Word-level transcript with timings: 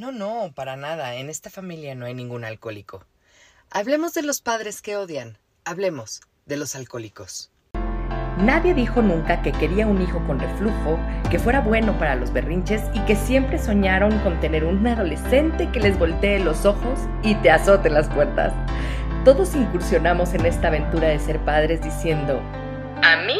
No, 0.00 0.12
no, 0.12 0.50
para 0.54 0.76
nada. 0.76 1.16
En 1.16 1.28
esta 1.28 1.50
familia 1.50 1.94
no 1.94 2.06
hay 2.06 2.14
ningún 2.14 2.42
alcohólico. 2.42 3.04
Hablemos 3.70 4.14
de 4.14 4.22
los 4.22 4.40
padres 4.40 4.80
que 4.80 4.96
odian. 4.96 5.36
Hablemos 5.66 6.22
de 6.46 6.56
los 6.56 6.74
alcohólicos. 6.74 7.50
Nadie 8.38 8.72
dijo 8.72 9.02
nunca 9.02 9.42
que 9.42 9.52
quería 9.52 9.86
un 9.86 10.00
hijo 10.00 10.26
con 10.26 10.40
reflujo, 10.40 10.98
que 11.30 11.38
fuera 11.38 11.60
bueno 11.60 11.98
para 11.98 12.14
los 12.14 12.32
berrinches 12.32 12.80
y 12.94 13.00
que 13.00 13.14
siempre 13.14 13.58
soñaron 13.58 14.18
con 14.20 14.40
tener 14.40 14.64
un 14.64 14.86
adolescente 14.86 15.70
que 15.70 15.80
les 15.80 15.98
voltee 15.98 16.40
los 16.40 16.64
ojos 16.64 16.98
y 17.22 17.34
te 17.34 17.50
azote 17.50 17.90
las 17.90 18.08
puertas. 18.08 18.54
Todos 19.26 19.54
incursionamos 19.54 20.32
en 20.32 20.46
esta 20.46 20.68
aventura 20.68 21.08
de 21.08 21.18
ser 21.18 21.38
padres 21.40 21.82
diciendo, 21.82 22.40
a 23.02 23.16
mí 23.26 23.39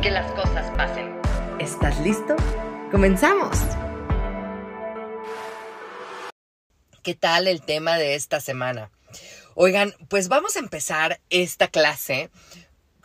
que 0.00 0.10
las 0.10 0.30
cosas 0.32 0.70
pasen. 0.76 1.20
¿Estás 1.58 2.00
listo? 2.00 2.34
¡Comenzamos! 2.90 3.58
¿Qué 7.02 7.14
tal 7.14 7.46
el 7.46 7.60
tema 7.60 7.98
de 7.98 8.14
esta 8.14 8.40
semana? 8.40 8.90
Oigan, 9.54 9.94
pues 10.08 10.28
vamos 10.28 10.56
a 10.56 10.60
empezar 10.60 11.20
esta 11.28 11.68
clase 11.68 12.30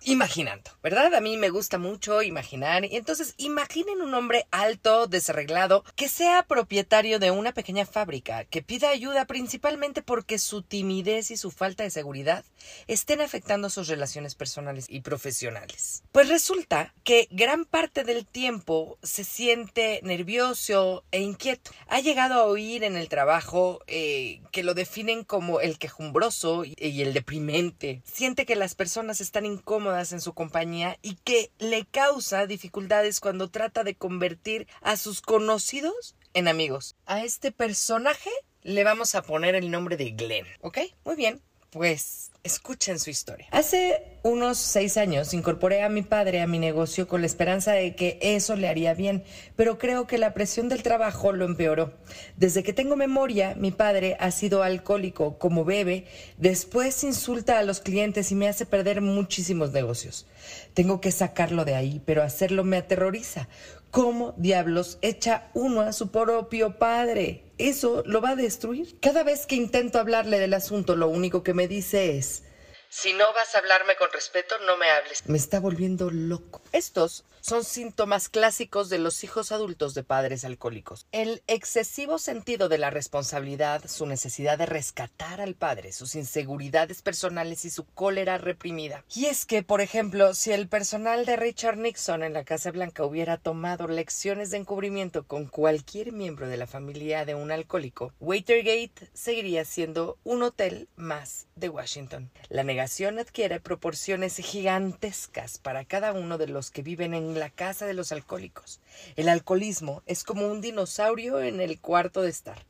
imaginando, 0.05 0.71
¿verdad? 0.83 1.13
A 1.15 1.21
mí 1.21 1.35
me 1.35 1.49
gusta 1.49 1.77
mucho 1.77 2.21
imaginar. 2.21 2.85
Y 2.85 2.95
entonces 2.95 3.33
imaginen 3.37 4.01
un 4.01 4.13
hombre 4.13 4.47
alto, 4.51 5.07
desarreglado, 5.07 5.83
que 5.95 6.07
sea 6.07 6.43
propietario 6.43 7.19
de 7.19 7.31
una 7.31 7.53
pequeña 7.53 7.85
fábrica, 7.85 8.45
que 8.45 8.61
pida 8.61 8.89
ayuda 8.89 9.25
principalmente 9.25 10.01
porque 10.01 10.37
su 10.37 10.61
timidez 10.61 11.31
y 11.31 11.37
su 11.37 11.51
falta 11.51 11.83
de 11.83 11.89
seguridad 11.89 12.45
estén 12.87 13.21
afectando 13.21 13.69
sus 13.69 13.87
relaciones 13.87 14.35
personales 14.35 14.85
y 14.89 15.01
profesionales. 15.01 16.03
Pues 16.11 16.29
resulta 16.29 16.93
que 17.03 17.27
gran 17.31 17.65
parte 17.65 18.03
del 18.03 18.25
tiempo 18.25 18.97
se 19.01 19.23
siente 19.23 19.99
nervioso 20.03 21.03
e 21.11 21.21
inquieto. 21.21 21.71
Ha 21.87 21.99
llegado 21.99 22.35
a 22.35 22.45
oír 22.45 22.83
en 22.83 22.95
el 22.95 23.09
trabajo 23.09 23.79
eh, 23.87 24.41
que 24.51 24.63
lo 24.63 24.73
definen 24.73 25.23
como 25.23 25.59
el 25.61 25.77
quejumbroso 25.77 26.63
y 26.65 27.01
el 27.01 27.13
deprimente. 27.13 28.01
Siente 28.05 28.45
que 28.45 28.55
las 28.55 28.75
personas 28.75 29.21
están 29.21 29.45
incómodas 29.45 29.94
en 29.95 30.21
su 30.21 30.33
compañía 30.33 30.97
y 31.01 31.15
que 31.15 31.51
le 31.57 31.85
causa 31.85 32.47
dificultades 32.47 33.19
cuando 33.19 33.49
trata 33.49 33.83
de 33.83 33.95
convertir 33.95 34.67
a 34.81 34.97
sus 34.97 35.21
conocidos 35.21 36.15
en 36.33 36.47
amigos. 36.47 36.95
A 37.05 37.23
este 37.23 37.51
personaje 37.51 38.29
le 38.61 38.83
vamos 38.83 39.15
a 39.15 39.21
poner 39.21 39.55
el 39.55 39.71
nombre 39.71 39.97
de 39.97 40.11
Glenn, 40.11 40.45
¿ok? 40.61 40.79
Muy 41.05 41.15
bien, 41.15 41.41
pues 41.75 42.31
escuchen 42.45 42.99
su 42.99 43.09
historia. 43.09 43.47
Hace 43.51 44.01
unos 44.23 44.57
seis 44.57 44.95
años 44.95 45.33
incorporé 45.33 45.83
a 45.83 45.89
mi 45.89 46.03
padre 46.03 46.41
a 46.41 46.47
mi 46.47 46.57
negocio 46.57 47.05
con 47.05 47.19
la 47.19 47.27
esperanza 47.27 47.73
de 47.73 47.97
que 47.97 48.17
eso 48.21 48.55
le 48.55 48.69
haría 48.69 48.93
bien, 48.93 49.25
pero 49.57 49.77
creo 49.77 50.07
que 50.07 50.17
la 50.17 50.33
presión 50.33 50.69
del 50.69 50.83
trabajo 50.83 51.33
lo 51.33 51.43
empeoró. 51.43 51.91
Desde 52.37 52.63
que 52.63 52.71
tengo 52.71 52.95
memoria, 52.95 53.55
mi 53.57 53.71
padre 53.71 54.15
ha 54.21 54.31
sido 54.31 54.63
alcohólico, 54.63 55.37
como 55.37 55.65
bebe, 55.65 56.05
después 56.37 57.03
insulta 57.03 57.59
a 57.59 57.63
los 57.63 57.81
clientes 57.81 58.31
y 58.31 58.35
me 58.35 58.47
hace 58.47 58.65
perder 58.65 59.01
muchísimos 59.01 59.73
negocios. 59.73 60.27
Tengo 60.73 61.01
que 61.01 61.11
sacarlo 61.11 61.65
de 61.65 61.75
ahí, 61.75 62.01
pero 62.05 62.23
hacerlo 62.23 62.63
me 62.63 62.77
aterroriza. 62.77 63.49
¿Cómo 63.95 64.33
diablos 64.35 64.97
echa 65.01 65.49
uno 65.53 65.79
a 65.79 65.93
su 65.93 66.11
propio 66.11 66.77
padre? 66.77 67.45
Eso 67.57 68.03
lo 68.05 68.19
va 68.19 68.31
a 68.31 68.35
destruir. 68.35 68.99
Cada 68.99 69.23
vez 69.23 69.45
que 69.45 69.55
intento 69.55 69.99
hablarle 69.99 70.37
del 70.37 70.53
asunto, 70.53 70.97
lo 70.97 71.07
único 71.07 71.43
que 71.43 71.53
me 71.53 71.69
dice 71.69 72.17
es, 72.17 72.43
si 72.89 73.13
no 73.13 73.23
vas 73.33 73.55
a 73.55 73.59
hablarme 73.59 73.95
con 73.95 74.11
respeto, 74.11 74.55
no 74.65 74.75
me 74.75 74.89
hables. 74.89 75.25
Me 75.29 75.37
está 75.37 75.61
volviendo 75.61 76.11
loco. 76.11 76.61
Estos 76.73 77.23
son 77.45 77.63
síntomas 77.63 78.27
clásicos 78.27 78.89
de 78.89 78.97
los 78.97 79.23
hijos 79.23 79.51
adultos 79.51 79.93
de 79.93 80.03
padres 80.03 80.43
alcohólicos. 80.45 81.05
El 81.11 81.43
excesivo 81.45 82.17
sentido 82.17 82.69
de 82.69 82.79
la 82.79 82.89
responsabilidad, 82.89 83.87
su 83.87 84.07
necesidad 84.07 84.57
de 84.57 84.65
rescatar 84.65 85.39
al 85.41 85.53
padre, 85.53 85.91
sus 85.91 86.15
inseguridades 86.15 87.03
personales 87.03 87.63
y 87.63 87.69
su 87.69 87.85
cólera 87.85 88.39
reprimida. 88.39 89.05
Y 89.13 89.25
es 89.25 89.45
que, 89.45 89.61
por 89.61 89.81
ejemplo, 89.81 90.33
si 90.33 90.53
el 90.53 90.67
personal 90.67 91.27
de 91.27 91.35
Richard 91.35 91.77
Nixon 91.77 92.23
en 92.23 92.33
la 92.33 92.45
Casa 92.45 92.71
Blanca 92.71 93.05
hubiera 93.05 93.37
tomado 93.37 93.87
lecciones 93.87 94.49
de 94.49 94.57
encubrimiento 94.57 95.27
con 95.27 95.45
cualquier 95.45 96.13
miembro 96.13 96.47
de 96.47 96.57
la 96.57 96.65
familia 96.65 97.25
de 97.25 97.35
un 97.35 97.51
alcohólico, 97.51 98.11
Watergate 98.19 99.11
seguiría 99.13 99.65
siendo 99.65 100.17
un 100.23 100.41
hotel 100.41 100.89
más 100.95 101.45
de 101.55 101.69
Washington. 101.69 102.31
La 102.49 102.63
negación 102.63 103.19
adquiere 103.19 103.59
proporciones 103.59 104.37
gigantescas 104.37 105.59
para 105.59 105.85
cada 105.85 106.11
uno 106.11 106.39
de 106.39 106.47
los 106.47 106.71
que 106.71 106.81
viven 106.81 107.13
en 107.13 107.34
la 107.35 107.49
casa 107.49 107.85
de 107.85 107.93
los 107.93 108.11
alcohólicos. 108.11 108.79
El 109.15 109.29
alcoholismo 109.29 110.03
es 110.05 110.23
como 110.23 110.47
un 110.47 110.61
dinosaurio 110.61 111.41
en 111.41 111.61
el 111.61 111.79
cuarto 111.79 112.21
de 112.21 112.29
estar. 112.29 112.65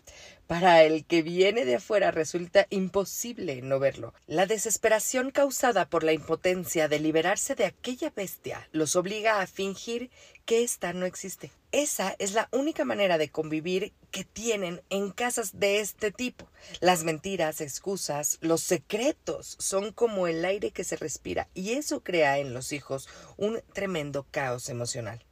Para 0.48 0.84
el 0.84 1.06
que 1.06 1.24
viene 1.24 1.66
de 1.66 1.76
afuera 1.76 2.12
resulta 2.12 2.68
imposible 2.70 3.64
no 3.64 3.80
verlo. 3.80 4.14
La 4.28 4.46
desesperación 4.46 5.32
causada 5.32 5.90
por 5.90 6.04
la 6.04 6.14
impotencia 6.14 6.88
de 6.88 7.00
liberarse 7.00 7.56
de 7.56 7.66
aquella 7.66 8.12
bestia 8.12 8.70
los 8.72 8.96
obliga 8.96 9.42
a 9.42 9.48
fingir 9.48 10.12
que 10.46 10.64
ésta 10.64 10.94
no 10.94 11.08
existe. 11.08 11.52
Esa 11.72 12.16
es 12.20 12.34
la 12.34 12.48
única 12.52 12.86
manera 12.86 13.18
de 13.18 13.30
convivir 13.30 13.92
que 14.12 14.24
tienen 14.24 14.84
en 14.92 15.10
casas 15.10 15.60
de 15.60 15.80
este 15.80 16.12
tipo. 16.12 16.48
Las 16.80 17.04
mentiras, 17.04 17.60
excusas, 17.60 18.38
los 18.42 18.62
secretos 18.62 19.58
son 19.60 19.92
como 19.92 20.28
el 20.28 20.46
aire 20.46 20.70
que 20.70 20.84
se 20.84 20.96
respira 20.96 21.50
y 21.56 21.72
eso 21.72 22.04
crea 22.04 22.38
en 22.38 22.54
los 22.54 22.72
hijos 22.72 23.10
un 23.36 23.62
tremendo 23.74 24.28
caos 24.30 24.70
emocional. 24.70 25.26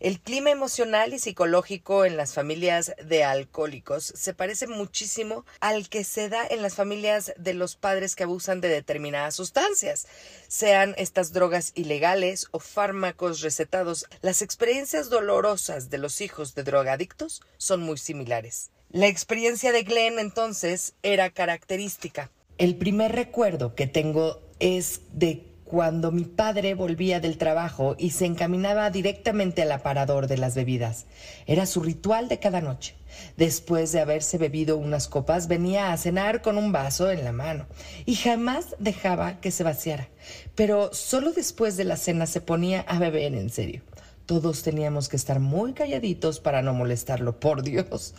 El 0.00 0.18
clima 0.18 0.50
emocional 0.50 1.12
y 1.12 1.18
psicológico 1.18 2.06
en 2.06 2.16
las 2.16 2.32
familias 2.32 2.94
de 3.04 3.22
alcohólicos 3.22 4.02
se 4.16 4.32
parece 4.32 4.66
muchísimo 4.66 5.44
al 5.60 5.90
que 5.90 6.04
se 6.04 6.30
da 6.30 6.46
en 6.48 6.62
las 6.62 6.74
familias 6.74 7.34
de 7.36 7.52
los 7.52 7.76
padres 7.76 8.16
que 8.16 8.22
abusan 8.22 8.62
de 8.62 8.68
determinadas 8.68 9.34
sustancias, 9.34 10.06
sean 10.48 10.94
estas 10.96 11.34
drogas 11.34 11.72
ilegales 11.74 12.46
o 12.50 12.60
fármacos 12.60 13.42
recetados. 13.42 14.06
Las 14.22 14.40
experiencias 14.40 15.10
dolorosas 15.10 15.90
de 15.90 15.98
los 15.98 16.22
hijos 16.22 16.54
de 16.54 16.62
drogadictos 16.62 17.42
son 17.58 17.82
muy 17.82 17.98
similares. 17.98 18.70
La 18.88 19.06
experiencia 19.06 19.70
de 19.70 19.82
Glenn 19.82 20.18
entonces 20.18 20.94
era 21.02 21.28
característica. 21.28 22.30
El 22.56 22.76
primer 22.76 23.12
recuerdo 23.12 23.74
que 23.74 23.86
tengo 23.86 24.40
es 24.60 25.02
de 25.12 25.49
cuando 25.70 26.10
mi 26.10 26.24
padre 26.24 26.74
volvía 26.74 27.20
del 27.20 27.38
trabajo 27.38 27.94
y 27.96 28.10
se 28.10 28.26
encaminaba 28.26 28.90
directamente 28.90 29.62
al 29.62 29.70
aparador 29.70 30.26
de 30.26 30.36
las 30.36 30.56
bebidas. 30.56 31.06
Era 31.46 31.64
su 31.64 31.80
ritual 31.80 32.28
de 32.28 32.40
cada 32.40 32.60
noche. 32.60 32.96
Después 33.36 33.92
de 33.92 34.00
haberse 34.00 34.36
bebido 34.36 34.76
unas 34.76 35.06
copas, 35.06 35.46
venía 35.46 35.92
a 35.92 35.96
cenar 35.96 36.42
con 36.42 36.58
un 36.58 36.72
vaso 36.72 37.08
en 37.12 37.22
la 37.22 37.30
mano 37.30 37.66
y 38.04 38.16
jamás 38.16 38.74
dejaba 38.80 39.40
que 39.40 39.52
se 39.52 39.62
vaciara. 39.62 40.08
Pero 40.56 40.92
solo 40.92 41.30
después 41.30 41.76
de 41.76 41.84
la 41.84 41.96
cena 41.96 42.26
se 42.26 42.40
ponía 42.40 42.80
a 42.80 42.98
beber 42.98 43.36
en 43.36 43.48
serio. 43.48 43.82
Todos 44.26 44.64
teníamos 44.64 45.08
que 45.08 45.16
estar 45.16 45.38
muy 45.38 45.72
calladitos 45.72 46.40
para 46.40 46.62
no 46.62 46.74
molestarlo, 46.74 47.38
por 47.38 47.62
Dios. 47.62 48.14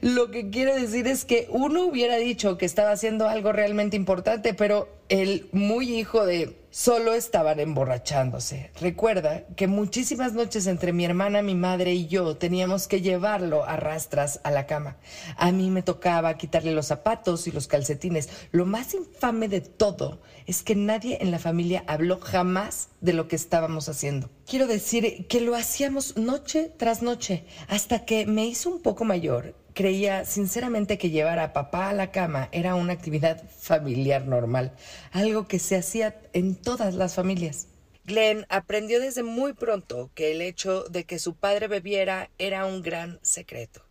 Lo 0.00 0.30
que 0.30 0.48
quiero 0.48 0.74
decir 0.74 1.06
es 1.06 1.26
que 1.26 1.48
uno 1.50 1.84
hubiera 1.84 2.16
dicho 2.16 2.56
que 2.56 2.64
estaba 2.64 2.92
haciendo 2.92 3.28
algo 3.28 3.52
realmente 3.52 3.94
importante, 3.94 4.54
pero 4.54 4.88
el 5.10 5.48
muy 5.52 5.94
hijo 5.94 6.24
de 6.24 6.63
solo 6.74 7.14
estaban 7.14 7.60
emborrachándose. 7.60 8.72
Recuerda 8.80 9.46
que 9.54 9.68
muchísimas 9.68 10.32
noches 10.32 10.66
entre 10.66 10.92
mi 10.92 11.04
hermana, 11.04 11.40
mi 11.40 11.54
madre 11.54 11.94
y 11.94 12.08
yo 12.08 12.36
teníamos 12.36 12.88
que 12.88 13.00
llevarlo 13.00 13.64
a 13.64 13.76
rastras 13.76 14.40
a 14.42 14.50
la 14.50 14.66
cama. 14.66 14.96
A 15.36 15.52
mí 15.52 15.70
me 15.70 15.84
tocaba 15.84 16.36
quitarle 16.36 16.72
los 16.72 16.86
zapatos 16.86 17.46
y 17.46 17.52
los 17.52 17.68
calcetines. 17.68 18.28
Lo 18.50 18.66
más 18.66 18.92
infame 18.92 19.46
de 19.46 19.60
todo 19.60 20.20
es 20.46 20.64
que 20.64 20.74
nadie 20.74 21.18
en 21.20 21.30
la 21.30 21.38
familia 21.38 21.84
habló 21.86 22.18
jamás 22.18 22.88
de 23.00 23.12
lo 23.12 23.28
que 23.28 23.36
estábamos 23.36 23.88
haciendo. 23.88 24.28
Quiero 24.44 24.66
decir 24.66 25.28
que 25.28 25.40
lo 25.40 25.54
hacíamos 25.54 26.16
noche 26.16 26.72
tras 26.76 27.02
noche 27.02 27.44
hasta 27.68 28.04
que 28.04 28.26
me 28.26 28.46
hizo 28.46 28.68
un 28.68 28.82
poco 28.82 29.04
mayor 29.04 29.54
creía 29.74 30.24
sinceramente 30.24 30.98
que 30.98 31.10
llevar 31.10 31.38
a 31.38 31.52
papá 31.52 31.90
a 31.90 31.92
la 31.92 32.10
cama 32.10 32.48
era 32.52 32.74
una 32.76 32.92
actividad 32.92 33.42
familiar 33.50 34.26
normal, 34.26 34.74
algo 35.12 35.46
que 35.48 35.58
se 35.58 35.76
hacía 35.76 36.20
en 36.32 36.54
todas 36.54 36.94
las 36.94 37.14
familias. 37.14 37.66
Glenn 38.04 38.46
aprendió 38.48 39.00
desde 39.00 39.22
muy 39.22 39.54
pronto 39.54 40.10
que 40.14 40.32
el 40.32 40.42
hecho 40.42 40.84
de 40.84 41.04
que 41.04 41.18
su 41.18 41.34
padre 41.34 41.68
bebiera 41.68 42.30
era 42.38 42.66
un 42.66 42.82
gran 42.82 43.18
secreto. 43.22 43.82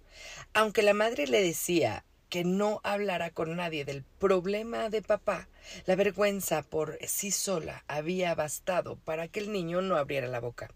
Aunque 0.53 0.83
la 0.83 0.93
madre 0.93 1.27
le 1.27 1.41
decía 1.41 2.05
que 2.29 2.43
no 2.43 2.79
hablara 2.83 3.31
con 3.31 3.55
nadie 3.55 3.85
del 3.85 4.03
problema 4.03 4.89
de 4.89 5.01
papá, 5.01 5.47
la 5.85 5.95
vergüenza 5.95 6.61
por 6.61 6.97
sí 7.05 7.31
sola 7.31 7.83
había 7.87 8.33
bastado 8.35 8.97
para 8.97 9.27
que 9.27 9.39
el 9.39 9.51
niño 9.51 9.81
no 9.81 9.97
abriera 9.97 10.27
la 10.27 10.39
boca. 10.39 10.69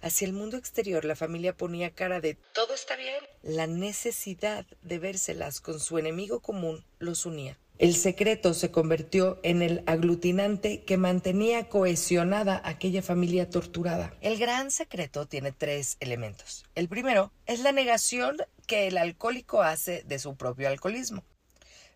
Hacia 0.00 0.26
el 0.26 0.32
mundo 0.32 0.56
exterior 0.56 1.04
la 1.04 1.16
familia 1.16 1.56
ponía 1.56 1.90
cara 1.90 2.20
de 2.20 2.36
todo 2.52 2.74
está 2.74 2.96
bien. 2.96 3.22
La 3.42 3.66
necesidad 3.66 4.66
de 4.82 4.98
vérselas 4.98 5.60
con 5.60 5.80
su 5.80 5.98
enemigo 5.98 6.40
común 6.40 6.84
los 6.98 7.26
unía. 7.26 7.58
El 7.78 7.96
secreto 7.96 8.54
se 8.54 8.70
convirtió 8.70 9.40
en 9.42 9.60
el 9.60 9.82
aglutinante 9.86 10.84
que 10.84 10.96
mantenía 10.98 11.68
cohesionada 11.68 12.60
aquella 12.64 13.02
familia 13.02 13.50
torturada. 13.50 14.14
El 14.20 14.38
gran 14.38 14.70
secreto 14.70 15.26
tiene 15.26 15.50
tres 15.50 15.96
elementos. 15.98 16.64
El 16.76 16.88
primero 16.88 17.32
es 17.46 17.60
la 17.60 17.72
negación 17.72 18.36
que 18.68 18.86
el 18.86 18.98
alcohólico 18.98 19.62
hace 19.62 20.04
de 20.04 20.18
su 20.20 20.36
propio 20.36 20.68
alcoholismo. 20.68 21.24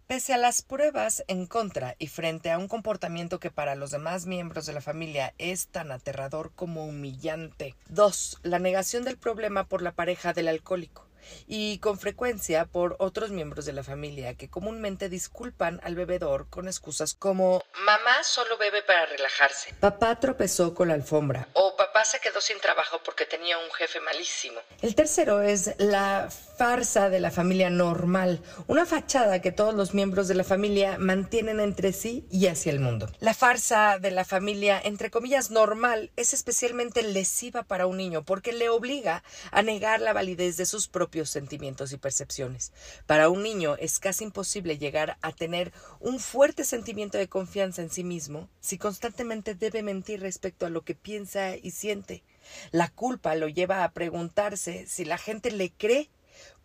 Pese 0.06 0.32
a 0.32 0.38
las 0.38 0.62
pruebas 0.62 1.24
en 1.26 1.46
contra 1.46 1.96
y 1.98 2.06
frente 2.06 2.52
a 2.52 2.58
un 2.58 2.68
comportamiento 2.68 3.40
que 3.40 3.50
para 3.50 3.74
los 3.74 3.90
demás 3.90 4.24
miembros 4.26 4.64
de 4.64 4.72
la 4.72 4.80
familia 4.80 5.34
es 5.38 5.66
tan 5.66 5.90
aterrador 5.90 6.52
como 6.54 6.86
humillante. 6.86 7.74
Dos, 7.88 8.38
La 8.44 8.60
negación 8.60 9.02
del 9.02 9.16
problema 9.16 9.64
por 9.64 9.82
la 9.82 9.90
pareja 9.90 10.32
del 10.32 10.46
alcohólico 10.46 11.05
y 11.46 11.78
con 11.78 11.98
frecuencia 11.98 12.66
por 12.66 12.96
otros 12.98 13.30
miembros 13.30 13.66
de 13.66 13.72
la 13.72 13.82
familia 13.82 14.34
que 14.34 14.48
comúnmente 14.48 15.08
disculpan 15.08 15.80
al 15.82 15.94
bebedor 15.94 16.48
con 16.48 16.66
excusas 16.66 17.14
como 17.14 17.62
mamá 17.84 18.22
solo 18.22 18.56
bebe 18.58 18.82
para 18.82 19.06
relajarse, 19.06 19.74
papá 19.80 20.18
tropezó 20.20 20.74
con 20.74 20.88
la 20.88 20.94
alfombra 20.94 21.48
o 21.52 21.76
papá 21.76 22.04
se 22.04 22.20
quedó 22.20 22.40
sin 22.40 22.60
trabajo 22.60 23.00
porque 23.04 23.24
tenía 23.24 23.58
un 23.58 23.70
jefe 23.72 24.00
malísimo. 24.00 24.60
El 24.82 24.94
tercero 24.94 25.42
es 25.42 25.74
la 25.78 26.28
farsa 26.56 27.10
de 27.10 27.20
la 27.20 27.30
familia 27.30 27.70
normal, 27.70 28.40
una 28.66 28.86
fachada 28.86 29.40
que 29.40 29.52
todos 29.52 29.74
los 29.74 29.94
miembros 29.94 30.28
de 30.28 30.34
la 30.34 30.44
familia 30.44 30.96
mantienen 30.98 31.60
entre 31.60 31.92
sí 31.92 32.26
y 32.30 32.46
hacia 32.46 32.72
el 32.72 32.80
mundo. 32.80 33.10
La 33.20 33.34
farsa 33.34 33.98
de 33.98 34.10
la 34.10 34.24
familia, 34.24 34.80
entre 34.82 35.10
comillas, 35.10 35.50
normal 35.50 36.10
es 36.16 36.32
especialmente 36.32 37.02
lesiva 37.02 37.62
para 37.62 37.86
un 37.86 37.96
niño 37.96 38.24
porque 38.24 38.52
le 38.52 38.68
obliga 38.68 39.22
a 39.50 39.62
negar 39.62 40.00
la 40.00 40.12
validez 40.12 40.56
de 40.56 40.66
sus 40.66 40.88
propios 40.88 41.15
sentimientos 41.24 41.92
y 41.92 41.96
percepciones. 41.96 42.72
Para 43.06 43.30
un 43.30 43.42
niño 43.42 43.76
es 43.78 43.98
casi 43.98 44.24
imposible 44.24 44.78
llegar 44.78 45.16
a 45.22 45.32
tener 45.32 45.72
un 46.00 46.20
fuerte 46.20 46.64
sentimiento 46.64 47.16
de 47.16 47.28
confianza 47.28 47.82
en 47.82 47.90
sí 47.90 48.04
mismo 48.04 48.48
si 48.60 48.76
constantemente 48.76 49.54
debe 49.54 49.82
mentir 49.82 50.20
respecto 50.20 50.66
a 50.66 50.70
lo 50.70 50.82
que 50.82 50.94
piensa 50.94 51.56
y 51.56 51.70
siente. 51.70 52.22
La 52.70 52.88
culpa 52.88 53.34
lo 53.34 53.48
lleva 53.48 53.84
a 53.84 53.92
preguntarse 53.92 54.86
si 54.86 55.04
la 55.04 55.18
gente 55.18 55.50
le 55.50 55.70
cree 55.70 56.10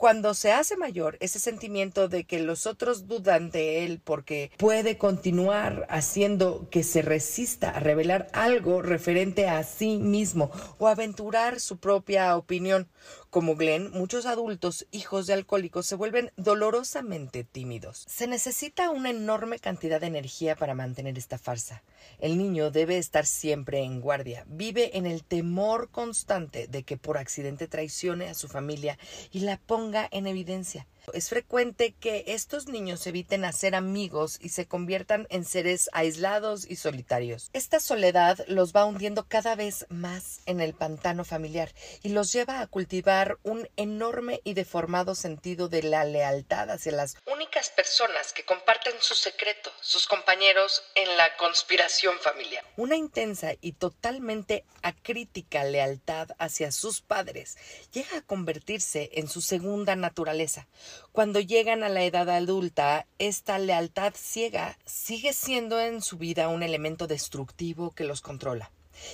cuando 0.02 0.34
se 0.34 0.52
hace 0.52 0.78
mayor, 0.78 1.16
ese 1.20 1.38
sentimiento 1.38 2.08
de 2.08 2.24
que 2.24 2.40
los 2.40 2.66
otros 2.66 3.08
dudan 3.08 3.52
de 3.52 3.86
él 3.86 4.02
porque 4.04 4.50
puede 4.58 4.98
continuar 4.98 5.86
haciendo 5.92 6.68
que 6.72 6.82
se 6.82 7.04
resista 7.04 7.70
a 7.70 7.80
revelar 7.80 8.28
algo 8.34 8.82
referente 8.82 9.48
a 9.48 9.62
sí 9.62 10.00
mismo 10.00 10.50
o 10.80 10.88
aventurar 10.88 11.60
su 11.60 11.78
propia 11.78 12.36
opinión. 12.36 12.90
Como 13.30 13.56
Glenn, 13.56 13.92
muchos 13.92 14.26
adultos 14.26 14.88
hijos 14.92 15.28
de 15.28 15.34
alcohólicos 15.34 15.86
se 15.86 15.96
vuelven 15.96 16.32
dolorosamente 16.36 17.44
tímidos. 17.44 18.04
Se 18.10 18.28
necesita 18.28 18.90
una 18.90 19.12
enorme 19.12 19.60
cantidad 19.60 20.02
de 20.02 20.08
energía 20.08 20.56
para 20.56 20.74
mantener 20.74 21.18
esta 21.18 21.38
farsa. 21.38 21.84
El 22.20 22.38
niño 22.38 22.72
debe 22.72 22.98
estar 22.98 23.26
siempre 23.26 23.84
en 23.84 24.02
guardia, 24.02 24.46
vive 24.48 24.98
en 24.98 25.06
el 25.06 25.24
temor 25.24 25.90
constante 25.92 26.68
de 26.68 26.84
que 26.84 26.98
por 26.98 27.18
accidente 27.18 27.68
traicione 27.68 28.28
a 28.28 28.34
su 28.34 28.50
familia 28.50 28.98
y 29.32 29.42
la 29.42 29.58
ponga 29.58 29.91
en 30.12 30.28
evidencia. 30.28 30.88
Es 31.14 31.30
frecuente 31.30 31.94
que 32.00 32.24
estos 32.28 32.68
niños 32.68 33.06
eviten 33.08 33.44
hacer 33.44 33.76
amigos 33.76 34.38
y 34.40 34.50
se 34.50 34.68
conviertan 34.68 35.28
en 35.30 35.46
seres 35.46 35.90
aislados 35.94 36.70
y 36.70 36.76
solitarios. 36.76 37.50
Esta 37.54 37.80
soledad 37.80 38.46
los 38.48 38.74
va 38.74 38.86
hundiendo 38.86 39.28
cada 39.28 39.56
vez 39.56 39.86
más 39.90 40.42
en 40.46 40.62
el 40.62 40.74
pantano 40.74 41.26
familiar 41.26 41.74
y 42.04 42.10
los 42.10 42.32
lleva 42.32 42.62
a 42.62 42.68
cultivar 42.68 43.40
un 43.44 43.68
enorme 43.78 44.42
y 44.44 44.54
deformado 44.54 45.16
sentido 45.16 45.70
de 45.70 45.84
la 45.84 46.06
lealtad 46.06 46.70
hacia 46.70 46.92
las 46.92 47.18
únicas 47.26 47.70
personas 47.70 48.32
que 48.32 48.46
comparten 48.46 48.94
su 49.00 49.16
secreto, 49.16 49.72
sus 49.82 50.08
compañeros 50.08 50.84
en 50.96 51.18
la 51.18 51.36
conspiración 51.38 52.18
familiar. 52.20 52.64
Una 52.78 52.96
intensa 52.96 53.54
y 53.60 53.74
totalmente 53.74 54.66
acrítica 54.82 55.64
lealtad 55.64 56.30
hacia 56.38 56.72
sus 56.72 57.02
padres 57.02 57.58
llega 57.92 58.18
a 58.18 58.22
convertirse 58.22 59.10
en 59.14 59.28
su 59.28 59.42
segunda 59.42 59.96
naturaleza 59.96 60.68
cuando 61.12 61.40
llegan 61.40 61.84
a 61.84 61.90
la 61.90 62.04
edad 62.04 62.30
adulta, 62.30 63.08
esta 63.20 63.60
lealtad 63.60 64.14
ciega 64.16 64.78
sigue 64.86 65.34
siendo 65.34 65.80
en 65.80 66.02
su 66.02 66.18
vida 66.18 66.48
un 66.48 66.64
elemento 66.64 67.08
destructivo 67.08 67.92
que 67.92 68.04
los 68.04 68.22
controla. 68.22 68.72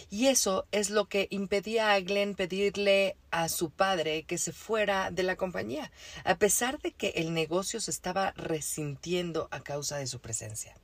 Y 0.10 0.28
eso 0.28 0.66
es 0.72 0.90
lo 0.90 1.06
que 1.06 1.28
impedía 1.30 1.94
a 1.94 2.00
Glenn 2.00 2.36
pedirle 2.36 3.16
a 3.32 3.50
su 3.50 3.70
padre 3.70 4.24
que 4.24 4.38
se 4.38 4.52
fuera 4.52 5.12
de 5.12 5.24
la 5.24 5.36
compañía, 5.36 5.92
a 6.24 6.36
pesar 6.36 6.80
de 6.80 6.92
que 6.92 7.10
el 7.16 7.34
negocio 7.34 7.80
se 7.80 7.92
estaba 7.92 8.32
resintiendo 8.32 9.48
a 9.52 9.62
causa 9.62 9.98
de 9.98 10.08
su 10.08 10.20
presencia. 10.20 10.76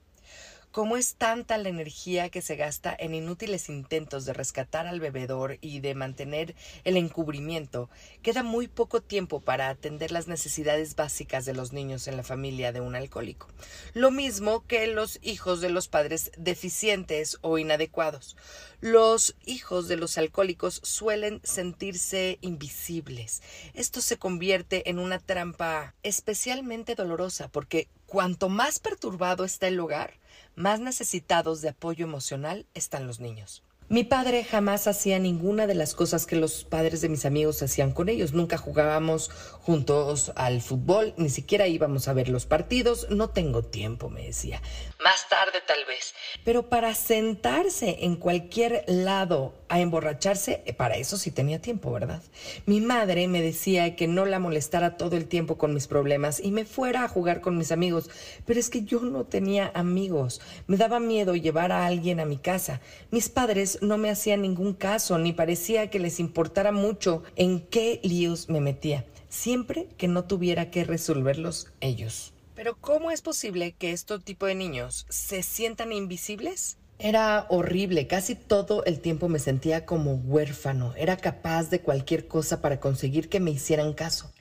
Cómo 0.73 0.97
es 0.97 1.13
tanta 1.13 1.59
la 1.59 1.69
energía 1.69 2.29
que 2.29 2.41
se 2.41 2.55
gasta 2.55 2.95
en 2.97 3.13
inútiles 3.13 3.69
intentos 3.69 4.25
de 4.25 4.33
rescatar 4.33 4.87
al 4.87 4.99
bebedor 4.99 5.59
y 5.61 5.81
de 5.81 5.93
mantener 5.93 6.55
el 6.83 6.97
encubrimiento, 6.97 7.91
queda 8.23 8.41
muy 8.41 8.67
poco 8.67 8.99
tiempo 8.99 9.39
para 9.39 9.69
atender 9.69 10.11
las 10.11 10.27
necesidades 10.27 10.95
básicas 10.95 11.45
de 11.45 11.53
los 11.53 11.73
niños 11.73 12.07
en 12.07 12.17
la 12.17 12.23
familia 12.23 12.71
de 12.71 12.81
un 12.81 12.95
alcohólico. 12.95 13.49
Lo 13.93 14.09
mismo 14.09 14.65
que 14.65 14.87
los 14.87 15.19
hijos 15.21 15.61
de 15.61 15.69
los 15.69 15.89
padres 15.89 16.31
deficientes 16.37 17.37
o 17.41 17.59
inadecuados. 17.59 18.35
Los 18.81 19.35
hijos 19.45 19.87
de 19.87 19.97
los 19.97 20.17
alcohólicos 20.17 20.81
suelen 20.83 21.39
sentirse 21.43 22.39
invisibles. 22.41 23.43
Esto 23.75 24.01
se 24.01 24.17
convierte 24.17 24.89
en 24.89 24.97
una 24.97 25.19
trampa 25.19 25.93
especialmente 26.01 26.95
dolorosa 26.95 27.47
porque 27.47 27.89
cuanto 28.07 28.49
más 28.49 28.79
perturbado 28.79 29.45
está 29.45 29.67
el 29.67 29.79
hogar, 29.79 30.15
más 30.55 30.79
necesitados 30.79 31.61
de 31.61 31.69
apoyo 31.69 32.05
emocional 32.05 32.65
están 32.73 33.07
los 33.07 33.19
niños. 33.19 33.63
Mi 33.89 34.03
padre 34.03 34.43
jamás 34.43 34.87
hacía 34.87 35.19
ninguna 35.19 35.67
de 35.67 35.75
las 35.75 35.93
cosas 35.93 36.25
que 36.25 36.35
los 36.37 36.63
padres 36.63 37.01
de 37.01 37.09
mis 37.09 37.25
amigos 37.25 37.61
hacían 37.61 37.91
con 37.91 38.09
ellos. 38.09 38.33
Nunca 38.33 38.57
jugábamos 38.57 39.29
juntos 39.65 40.31
al 40.35 40.61
fútbol, 40.61 41.13
ni 41.17 41.29
siquiera 41.29 41.67
íbamos 41.67 42.07
a 42.07 42.13
ver 42.13 42.29
los 42.29 42.45
partidos. 42.45 43.07
No 43.09 43.29
tengo 43.29 43.63
tiempo, 43.63 44.09
me 44.09 44.23
decía. 44.23 44.61
Más 45.03 45.27
tarde 45.29 45.59
tal 45.65 45.85
vez. 45.85 46.13
Pero 46.43 46.69
para 46.69 46.93
sentarse 46.95 47.97
en 48.01 48.17
cualquier 48.17 48.83
lado 48.87 49.53
a 49.69 49.79
emborracharse, 49.79 50.63
eh, 50.65 50.73
para 50.73 50.97
eso 50.97 51.17
sí 51.17 51.31
tenía 51.31 51.61
tiempo, 51.61 51.91
¿verdad? 51.91 52.21
Mi 52.65 52.81
madre 52.81 53.27
me 53.27 53.41
decía 53.41 53.95
que 53.95 54.07
no 54.07 54.25
la 54.25 54.39
molestara 54.39 54.97
todo 54.97 55.15
el 55.15 55.27
tiempo 55.27 55.57
con 55.57 55.73
mis 55.73 55.87
problemas 55.87 56.39
y 56.39 56.51
me 56.51 56.65
fuera 56.65 57.03
a 57.03 57.07
jugar 57.07 57.41
con 57.41 57.57
mis 57.57 57.71
amigos. 57.71 58.09
Pero 58.45 58.59
es 58.59 58.69
que 58.69 58.83
yo 58.83 58.99
no 58.99 59.23
tenía 59.23 59.71
amigos. 59.73 60.41
Me 60.67 60.77
daba 60.77 60.99
miedo 60.99 61.35
llevar 61.35 61.71
a 61.71 61.85
alguien 61.85 62.19
a 62.19 62.25
mi 62.25 62.37
casa. 62.37 62.81
Mis 63.11 63.29
padres 63.29 63.79
no 63.81 63.97
me 63.97 64.09
hacían 64.09 64.41
ningún 64.41 64.73
caso, 64.73 65.17
ni 65.17 65.33
parecía 65.33 65.89
que 65.89 65.99
les 65.99 66.19
importara 66.19 66.71
mucho 66.71 67.23
en 67.35 67.61
qué 67.61 67.99
líos 68.03 68.49
me 68.49 68.61
metía, 68.61 69.05
siempre 69.33 69.89
que 69.97 70.07
no 70.07 70.25
tuviera 70.25 70.69
que 70.69 70.83
resolverlos 70.83 71.73
ellos. 71.81 72.33
Pero 72.55 72.77
¿cómo 72.79 73.09
es 73.11 73.21
posible 73.21 73.73
que 73.73 73.91
este 73.91 74.19
tipo 74.19 74.45
de 74.45 74.55
niños 74.55 75.05
se 75.09 75.41
sientan 75.41 75.91
invisibles? 75.91 76.77
Era 76.99 77.47
horrible, 77.49 78.05
casi 78.05 78.35
todo 78.35 78.85
el 78.85 78.99
tiempo 78.99 79.27
me 79.27 79.39
sentía 79.39 79.85
como 79.85 80.13
huérfano, 80.13 80.93
era 80.95 81.17
capaz 81.17 81.69
de 81.71 81.81
cualquier 81.81 82.27
cosa 82.27 82.61
para 82.61 82.79
conseguir 82.79 83.27
que 83.27 83.39
me 83.39 83.51
hicieran 83.51 83.93
caso. 83.93 84.31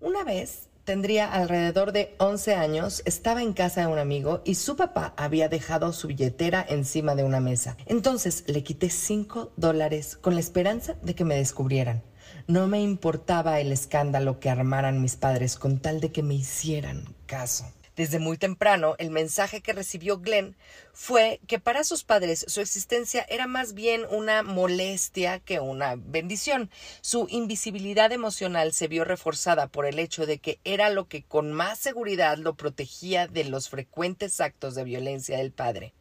Una 0.00 0.22
vez 0.22 0.68
tendría 0.84 1.32
alrededor 1.32 1.92
de 1.92 2.14
11 2.18 2.54
años, 2.54 3.02
estaba 3.06 3.42
en 3.42 3.54
casa 3.54 3.80
de 3.80 3.86
un 3.86 3.98
amigo 3.98 4.42
y 4.44 4.56
su 4.56 4.76
papá 4.76 5.14
había 5.16 5.48
dejado 5.48 5.92
su 5.94 6.08
billetera 6.08 6.64
encima 6.68 7.14
de 7.14 7.24
una 7.24 7.40
mesa. 7.40 7.76
Entonces 7.86 8.44
le 8.46 8.62
quité 8.62 8.90
5 8.90 9.52
dólares 9.56 10.18
con 10.20 10.34
la 10.34 10.40
esperanza 10.40 10.96
de 11.02 11.14
que 11.14 11.24
me 11.24 11.36
descubrieran. 11.36 12.02
No 12.46 12.66
me 12.66 12.80
importaba 12.80 13.60
el 13.60 13.72
escándalo 13.72 14.40
que 14.40 14.50
armaran 14.50 15.00
mis 15.00 15.16
padres 15.16 15.56
con 15.56 15.78
tal 15.78 16.00
de 16.00 16.10
que 16.10 16.22
me 16.22 16.34
hicieran 16.34 17.14
caso. 17.26 17.72
Desde 17.94 18.18
muy 18.18 18.38
temprano, 18.38 18.94
el 18.98 19.10
mensaje 19.10 19.60
que 19.60 19.74
recibió 19.74 20.18
Glenn 20.18 20.56
fue 20.94 21.40
que 21.46 21.58
para 21.58 21.84
sus 21.84 22.04
padres 22.04 22.44
su 22.48 22.62
existencia 22.62 23.26
era 23.28 23.46
más 23.46 23.74
bien 23.74 24.06
una 24.10 24.42
molestia 24.42 25.40
que 25.40 25.60
una 25.60 25.96
bendición. 25.96 26.70
Su 27.02 27.26
invisibilidad 27.28 28.10
emocional 28.10 28.72
se 28.72 28.88
vio 28.88 29.04
reforzada 29.04 29.66
por 29.66 29.84
el 29.84 29.98
hecho 29.98 30.24
de 30.24 30.38
que 30.38 30.58
era 30.64 30.88
lo 30.88 31.06
que 31.06 31.22
con 31.22 31.52
más 31.52 31.78
seguridad 31.78 32.38
lo 32.38 32.54
protegía 32.54 33.28
de 33.28 33.44
los 33.44 33.68
frecuentes 33.68 34.40
actos 34.40 34.74
de 34.74 34.84
violencia 34.84 35.36
del 35.36 35.52
padre. 35.52 35.92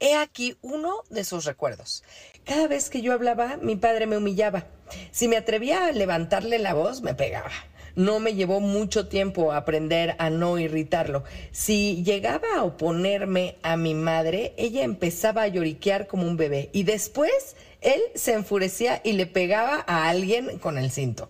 He 0.00 0.14
aquí 0.16 0.56
uno 0.62 1.02
de 1.10 1.24
sus 1.24 1.44
recuerdos. 1.44 2.02
Cada 2.44 2.68
vez 2.68 2.90
que 2.90 3.02
yo 3.02 3.12
hablaba, 3.12 3.56
mi 3.56 3.76
padre 3.76 4.06
me 4.06 4.16
humillaba. 4.16 4.66
Si 5.10 5.28
me 5.28 5.36
atrevía 5.36 5.86
a 5.86 5.92
levantarle 5.92 6.58
la 6.58 6.74
voz, 6.74 7.02
me 7.02 7.14
pegaba. 7.14 7.50
No 7.96 8.18
me 8.18 8.34
llevó 8.34 8.58
mucho 8.58 9.06
tiempo 9.06 9.52
aprender 9.52 10.16
a 10.18 10.28
no 10.28 10.58
irritarlo. 10.58 11.22
Si 11.52 12.02
llegaba 12.02 12.48
a 12.56 12.64
oponerme 12.64 13.56
a 13.62 13.76
mi 13.76 13.94
madre, 13.94 14.52
ella 14.56 14.82
empezaba 14.82 15.42
a 15.42 15.48
lloriquear 15.48 16.08
como 16.08 16.26
un 16.26 16.36
bebé 16.36 16.70
y 16.72 16.82
después 16.82 17.54
él 17.80 18.00
se 18.14 18.32
enfurecía 18.32 19.00
y 19.04 19.12
le 19.12 19.26
pegaba 19.26 19.84
a 19.86 20.08
alguien 20.08 20.58
con 20.58 20.76
el 20.76 20.90
cinto. 20.90 21.28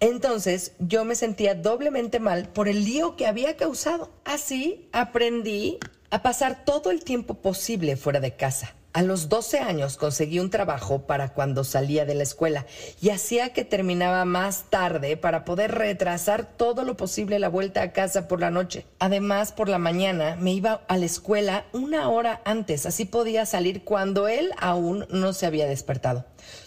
Entonces 0.00 0.72
yo 0.78 1.06
me 1.06 1.14
sentía 1.14 1.54
doblemente 1.54 2.20
mal 2.20 2.48
por 2.50 2.68
el 2.68 2.84
lío 2.84 3.16
que 3.16 3.26
había 3.26 3.56
causado. 3.56 4.10
Así 4.24 4.86
aprendí 4.92 5.78
a 6.10 6.22
pasar 6.22 6.64
todo 6.64 6.90
el 6.90 7.04
tiempo 7.04 7.34
posible 7.34 7.96
fuera 7.96 8.20
de 8.20 8.36
casa. 8.36 8.74
A 8.94 9.02
los 9.02 9.28
12 9.28 9.58
años 9.58 9.96
conseguí 9.96 10.38
un 10.38 10.50
trabajo 10.50 11.00
para 11.02 11.30
cuando 11.30 11.64
salía 11.64 12.04
de 12.04 12.14
la 12.14 12.22
escuela 12.22 12.64
y 13.00 13.10
hacía 13.10 13.52
que 13.52 13.64
terminaba 13.64 14.24
más 14.24 14.70
tarde 14.70 15.16
para 15.16 15.44
poder 15.44 15.72
retrasar 15.72 16.46
todo 16.56 16.84
lo 16.84 16.96
posible 16.96 17.40
la 17.40 17.48
vuelta 17.48 17.82
a 17.82 17.92
casa 17.92 18.28
por 18.28 18.38
la 18.38 18.52
noche. 18.52 18.86
Además, 19.00 19.50
por 19.50 19.68
la 19.68 19.78
mañana 19.78 20.36
me 20.36 20.52
iba 20.52 20.82
a 20.86 20.96
la 20.96 21.06
escuela 21.06 21.64
una 21.72 22.08
hora 22.08 22.40
antes, 22.44 22.86
así 22.86 23.04
podía 23.04 23.46
salir 23.46 23.82
cuando 23.82 24.28
él 24.28 24.52
aún 24.58 25.08
no 25.10 25.32
se 25.32 25.46
había 25.46 25.66
despertado. 25.66 26.24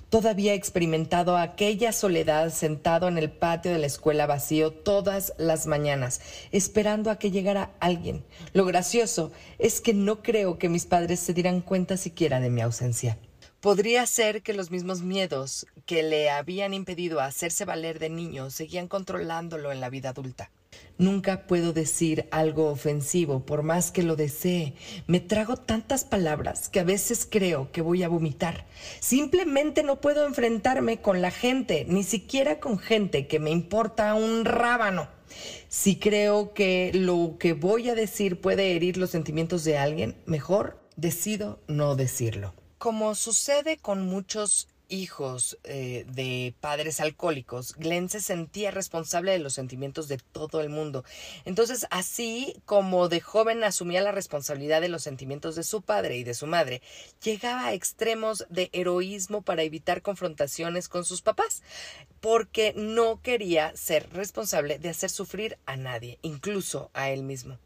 Todavía 0.10 0.54
he 0.54 0.56
experimentado 0.56 1.36
aquella 1.36 1.92
soledad 1.92 2.52
sentado 2.52 3.10
en 3.10 3.18
el 3.18 3.30
patio 3.30 3.74
de 3.74 3.80
la 3.80 3.88
escuela 3.88 4.26
vacío 4.26 4.72
todas 4.72 5.34
las 5.38 5.68
mañanas, 5.68 6.22
esperando 6.54 7.12
a 7.12 7.20
que 7.20 7.30
llegara 7.30 7.72
alguien. 7.82 8.24
Lo 8.54 8.64
gracioso 8.64 9.34
es 9.60 9.82
que 9.82 9.94
no 9.94 10.24
creo 10.24 10.58
que 10.58 10.70
mis 10.70 10.86
padres 10.86 11.20
se 11.20 11.34
dieran 11.34 11.60
cuenta 11.60 11.98
siquiera 11.98 12.40
de 12.40 12.50
mi 12.50 12.62
ausencia. 12.62 13.18
Podría 13.68 14.06
ser 14.06 14.44
que 14.44 14.54
los 14.54 14.72
mismos 14.72 15.02
miedos 15.02 15.68
que 15.86 16.02
le 16.02 16.30
habían 16.30 16.74
impedido 16.74 17.20
hacerse 17.20 17.66
valer 17.66 18.00
de 18.00 18.10
niño 18.10 18.50
seguían 18.50 18.88
controlándolo 18.88 19.74
en 19.74 19.82
la 19.82 19.90
vida 19.90 20.12
adulta. 20.12 20.52
Nunca 20.98 21.48
puedo 21.48 21.74
decir 21.74 22.30
algo 22.32 22.70
ofensivo, 22.70 23.46
por 23.46 23.64
más 23.64 23.92
que 23.92 24.04
lo 24.04 24.16
desee. 24.16 24.74
Me 25.06 25.20
trago 25.20 25.58
tantas 25.58 26.06
palabras 26.06 26.70
que 26.70 26.80
a 26.80 26.86
veces 26.86 27.28
creo 27.30 27.70
que 27.74 27.82
voy 27.82 28.04
a 28.04 28.08
vomitar. 28.08 28.66
Simplemente 29.02 29.84
no 29.84 30.00
puedo 30.00 30.26
enfrentarme 30.26 31.02
con 31.02 31.22
la 31.22 31.32
gente, 31.32 31.84
ni 31.90 32.04
siquiera 32.04 32.62
con 32.62 32.80
gente 32.80 33.28
que 33.28 33.40
me 33.40 33.50
importa 33.50 34.14
un 34.14 34.46
rábano. 34.46 35.10
Si 35.68 35.98
creo 35.98 36.54
que 36.54 36.92
lo 36.94 37.36
que 37.38 37.52
voy 37.52 37.90
a 37.90 37.96
decir 37.96 38.40
puede 38.40 38.78
herir 38.78 38.96
los 38.96 39.10
sentimientos 39.10 39.66
de 39.66 39.78
alguien, 39.78 40.16
mejor 40.26 40.80
decido 40.96 41.60
no 41.68 41.98
decirlo. 41.98 42.54
Como 42.78 43.16
sucede 43.16 43.78
con 43.78 44.06
muchos 44.06 44.68
hijos 44.88 45.58
eh, 45.64 46.06
de 46.08 46.54
padres 46.60 47.00
alcohólicos, 47.00 47.74
Glenn 47.76 48.08
se 48.08 48.22
sentía 48.22 48.70
responsable 48.70 49.32
de 49.32 49.40
los 49.40 49.54
sentimientos 49.54 50.08
de 50.08 50.18
todo 50.18 50.62
el 50.62 50.70
mundo. 50.70 51.04
Entonces, 51.46 51.88
así 51.90 52.56
como 52.66 53.10
de 53.10 53.20
joven 53.20 53.64
asumía 53.64 54.02
la 54.02 54.12
responsabilidad 54.12 54.80
de 54.82 54.90
los 54.90 55.04
sentimientos 55.04 55.56
de 55.56 55.64
su 55.64 55.82
padre 55.82 56.18
y 56.18 56.24
de 56.24 56.34
su 56.34 56.46
madre, 56.46 56.82
llegaba 57.24 57.66
a 57.66 57.74
extremos 57.74 58.46
de 58.50 58.70
heroísmo 58.74 59.42
para 59.42 59.64
evitar 59.64 60.02
confrontaciones 60.02 60.88
con 60.88 61.04
sus 61.04 61.22
papás, 61.22 61.64
porque 62.22 62.74
no 62.76 63.22
quería 63.22 63.76
ser 63.76 64.08
responsable 64.14 64.80
de 64.80 64.90
hacer 64.90 65.10
sufrir 65.10 65.58
a 65.66 65.78
nadie, 65.78 66.20
incluso 66.22 66.92
a 66.94 67.10
él 67.10 67.24
mismo 67.24 67.58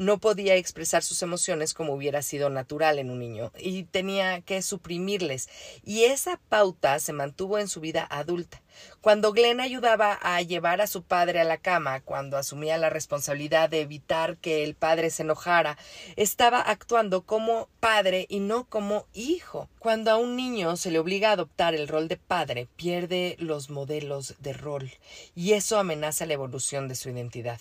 no 0.00 0.16
podía 0.16 0.54
expresar 0.56 1.02
sus 1.02 1.22
emociones 1.22 1.74
como 1.74 1.92
hubiera 1.92 2.22
sido 2.22 2.48
natural 2.48 2.98
en 2.98 3.10
un 3.10 3.18
niño 3.18 3.52
y 3.58 3.84
tenía 3.84 4.40
que 4.40 4.62
suprimirles. 4.62 5.50
Y 5.84 6.04
esa 6.04 6.40
pauta 6.48 6.98
se 7.00 7.12
mantuvo 7.12 7.58
en 7.58 7.68
su 7.68 7.80
vida 7.80 8.06
adulta. 8.10 8.62
Cuando 9.02 9.32
Glenn 9.32 9.60
ayudaba 9.60 10.18
a 10.22 10.40
llevar 10.40 10.80
a 10.80 10.86
su 10.86 11.02
padre 11.02 11.38
a 11.40 11.44
la 11.44 11.58
cama, 11.58 12.00
cuando 12.00 12.38
asumía 12.38 12.78
la 12.78 12.88
responsabilidad 12.88 13.68
de 13.68 13.82
evitar 13.82 14.38
que 14.38 14.64
el 14.64 14.74
padre 14.74 15.10
se 15.10 15.22
enojara, 15.22 15.76
estaba 16.16 16.62
actuando 16.62 17.26
como 17.26 17.68
padre 17.78 18.24
y 18.30 18.40
no 18.40 18.64
como 18.64 19.06
hijo. 19.12 19.68
Cuando 19.78 20.10
a 20.10 20.16
un 20.16 20.34
niño 20.34 20.76
se 20.76 20.90
le 20.90 20.98
obliga 20.98 21.28
a 21.28 21.32
adoptar 21.32 21.74
el 21.74 21.88
rol 21.88 22.08
de 22.08 22.16
padre, 22.16 22.68
pierde 22.76 23.36
los 23.38 23.68
modelos 23.68 24.36
de 24.38 24.54
rol 24.54 24.90
y 25.34 25.52
eso 25.52 25.78
amenaza 25.78 26.24
la 26.24 26.34
evolución 26.34 26.88
de 26.88 26.94
su 26.94 27.10
identidad. 27.10 27.60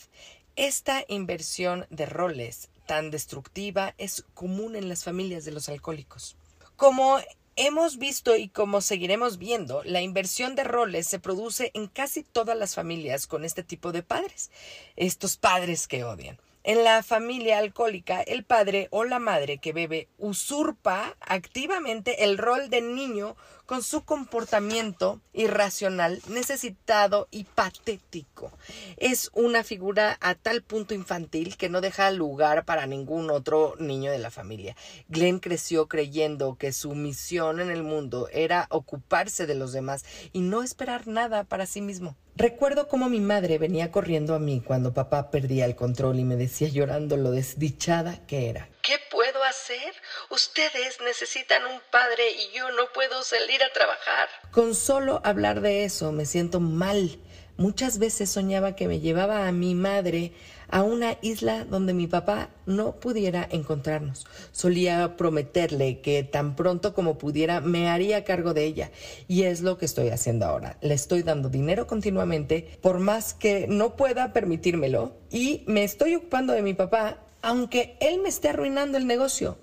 Esta 0.59 1.05
inversión 1.07 1.87
de 1.89 2.05
roles 2.05 2.67
tan 2.85 3.11
destructiva 3.11 3.95
es 3.97 4.25
común 4.33 4.75
en 4.75 4.89
las 4.89 5.05
familias 5.05 5.45
de 5.45 5.53
los 5.53 5.69
alcohólicos. 5.69 6.35
Como 6.75 7.17
hemos 7.55 7.97
visto 7.97 8.35
y 8.35 8.49
como 8.49 8.81
seguiremos 8.81 9.37
viendo, 9.37 9.81
la 9.85 10.01
inversión 10.01 10.55
de 10.55 10.65
roles 10.65 11.07
se 11.07 11.17
produce 11.17 11.71
en 11.75 11.87
casi 11.87 12.23
todas 12.23 12.57
las 12.57 12.75
familias 12.75 13.25
con 13.25 13.45
este 13.45 13.63
tipo 13.63 13.93
de 13.93 14.03
padres, 14.03 14.51
estos 14.97 15.37
padres 15.37 15.87
que 15.87 16.03
odian. 16.03 16.37
En 16.65 16.83
la 16.83 17.03
familia 17.03 17.57
alcohólica, 17.59 18.21
el 18.21 18.43
padre 18.43 18.89
o 18.91 19.05
la 19.05 19.19
madre 19.19 19.59
que 19.59 19.71
bebe 19.71 20.09
usurpa 20.17 21.15
activamente 21.21 22.25
el 22.25 22.37
rol 22.37 22.69
de 22.69 22.81
niño 22.81 23.37
con 23.69 23.83
su 23.83 24.03
comportamiento 24.03 25.21
irracional, 25.31 26.23
necesitado 26.27 27.27
y 27.29 27.43
patético. 27.43 28.51
Es 28.97 29.29
una 29.35 29.63
figura 29.63 30.17
a 30.21 30.33
tal 30.33 30.63
punto 30.63 30.95
infantil 30.95 31.55
que 31.55 31.69
no 31.69 31.79
deja 31.79 32.09
lugar 32.09 32.65
para 32.65 32.87
ningún 32.87 33.29
otro 33.29 33.75
niño 33.77 34.11
de 34.11 34.17
la 34.17 34.31
familia. 34.31 34.75
Glenn 35.07 35.37
creció 35.37 35.87
creyendo 35.87 36.57
que 36.57 36.73
su 36.73 36.95
misión 36.95 37.59
en 37.59 37.69
el 37.69 37.83
mundo 37.83 38.27
era 38.33 38.65
ocuparse 38.71 39.45
de 39.45 39.53
los 39.53 39.71
demás 39.71 40.03
y 40.33 40.39
no 40.39 40.63
esperar 40.63 41.05
nada 41.05 41.43
para 41.43 41.67
sí 41.67 41.81
mismo. 41.81 42.17
Recuerdo 42.35 42.87
cómo 42.87 43.07
mi 43.07 43.19
madre 43.19 43.59
venía 43.59 43.91
corriendo 43.91 44.33
a 44.33 44.39
mí 44.39 44.63
cuando 44.65 44.95
papá 44.95 45.29
perdía 45.29 45.65
el 45.65 45.75
control 45.75 46.17
y 46.19 46.23
me 46.23 46.37
decía 46.37 46.69
llorando 46.69 47.17
lo 47.17 47.29
desdichada 47.29 48.25
que 48.25 48.49
era. 48.49 48.69
¿Qué 48.81 48.95
puedo 49.11 49.43
hacer? 49.43 49.93
Ustedes 50.31 50.99
necesitan 51.03 51.63
un 51.65 51.81
padre 51.91 52.23
y 52.31 52.55
yo 52.55 52.69
no 52.71 52.83
puedo 52.93 53.23
salir 53.23 53.63
a 53.63 53.73
trabajar. 53.73 54.27
Con 54.51 54.75
solo 54.75 55.21
hablar 55.23 55.61
de 55.61 55.85
eso 55.85 56.11
me 56.11 56.25
siento 56.27 56.59
mal. 56.59 57.17
Muchas 57.57 57.97
veces 57.97 58.29
soñaba 58.29 58.75
que 58.75 58.87
me 58.87 58.99
llevaba 58.99 59.47
a 59.47 59.51
mi 59.51 59.73
madre 59.73 60.31
a 60.69 60.83
una 60.83 61.17
isla 61.21 61.65
donde 61.65 61.93
mi 61.93 62.05
papá 62.05 62.49
no 62.67 62.99
pudiera 62.99 63.47
encontrarnos. 63.49 64.27
Solía 64.51 65.17
prometerle 65.17 65.99
que 66.01 66.23
tan 66.23 66.55
pronto 66.55 66.93
como 66.93 67.17
pudiera 67.17 67.59
me 67.59 67.89
haría 67.89 68.23
cargo 68.23 68.53
de 68.53 68.65
ella. 68.65 68.91
Y 69.27 69.43
es 69.43 69.61
lo 69.61 69.79
que 69.79 69.85
estoy 69.85 70.09
haciendo 70.09 70.45
ahora. 70.45 70.77
Le 70.81 70.93
estoy 70.93 71.23
dando 71.23 71.49
dinero 71.49 71.87
continuamente, 71.87 72.77
por 72.81 72.99
más 72.99 73.33
que 73.33 73.65
no 73.67 73.95
pueda 73.95 74.31
permitírmelo. 74.31 75.17
Y 75.31 75.63
me 75.65 75.83
estoy 75.83 76.15
ocupando 76.15 76.53
de 76.53 76.61
mi 76.61 76.75
papá 76.75 77.17
aunque 77.41 77.97
él 77.99 78.21
me 78.21 78.29
esté 78.29 78.49
arruinando 78.49 78.97
el 78.97 79.07
negocio. 79.07 79.57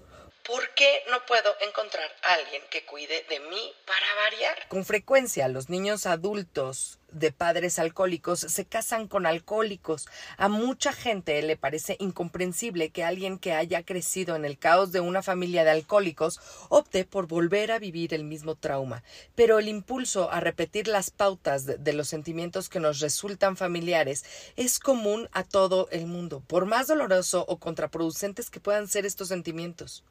¿Por 0.47 0.75
qué 0.75 1.03
no 1.11 1.27
puedo 1.27 1.57
encontrar 1.61 2.09
a 2.23 2.35
alguien 2.35 2.63
que 2.71 2.85
cuide 2.85 3.25
de 3.29 3.41
mí 3.41 3.75
para 3.85 4.15
variar? 4.15 4.69
Con 4.69 4.85
frecuencia 4.85 5.49
los 5.49 5.69
niños 5.69 6.07
adultos 6.07 7.01
de 7.11 7.33
padres 7.33 7.79
alcohólicos 7.79 8.41
se 8.41 8.65
casan 8.65 9.09
con 9.09 9.27
alcohólicos. 9.27 10.07
A 10.37 10.49
mucha 10.49 10.93
gente 10.93 11.41
le 11.43 11.57
parece 11.57 11.97
incomprensible 11.99 12.91
que 12.91 13.05
alguien 13.05 13.39
que 13.39 13.53
haya 13.53 13.83
crecido 13.83 14.37
en 14.37 14.45
el 14.45 14.59
caos 14.59 14.93
de 14.93 15.01
una 15.01 15.23
familia 15.23 15.65
de 15.65 15.71
alcohólicos 15.71 16.41
opte 16.69 17.05
por 17.05 17.27
volver 17.27 17.73
a 17.73 17.79
vivir 17.79 18.15
el 18.15 18.25
mismo 18.25 18.55
trauma. 18.55 19.03
Pero 19.35 19.59
el 19.59 19.69
impulso 19.69 20.31
a 20.31 20.41
repetir 20.41 20.89
las 20.89 21.11
pautas 21.11 21.67
de, 21.67 21.93
los 21.93 22.09
sentimientos 22.09 22.69
que 22.69 22.81
nos 22.81 23.01
resultan 23.01 23.57
familiares 23.57 24.25
es 24.57 24.79
común 24.79 25.29
a 25.33 25.45
todo 25.45 25.89
el 25.91 26.07
mundo, 26.07 26.43
por 26.47 26.67
más 26.67 26.89
doloroso 26.89 27.45
o 27.49 27.59
contraproducentes 27.59 28.51
que 28.51 28.61
puedan 28.61 28.89
ser 28.89 29.07
estos 29.07 29.29
sentimientos. 29.29 30.05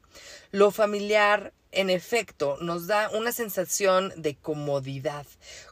Lo 0.50 0.70
familiar 0.70 1.52
en 1.76 1.90
efecto, 1.90 2.56
nos 2.60 2.86
da 2.86 3.10
una 3.10 3.32
sensación 3.32 4.12
de 4.16 4.34
comodidad, 4.34 5.26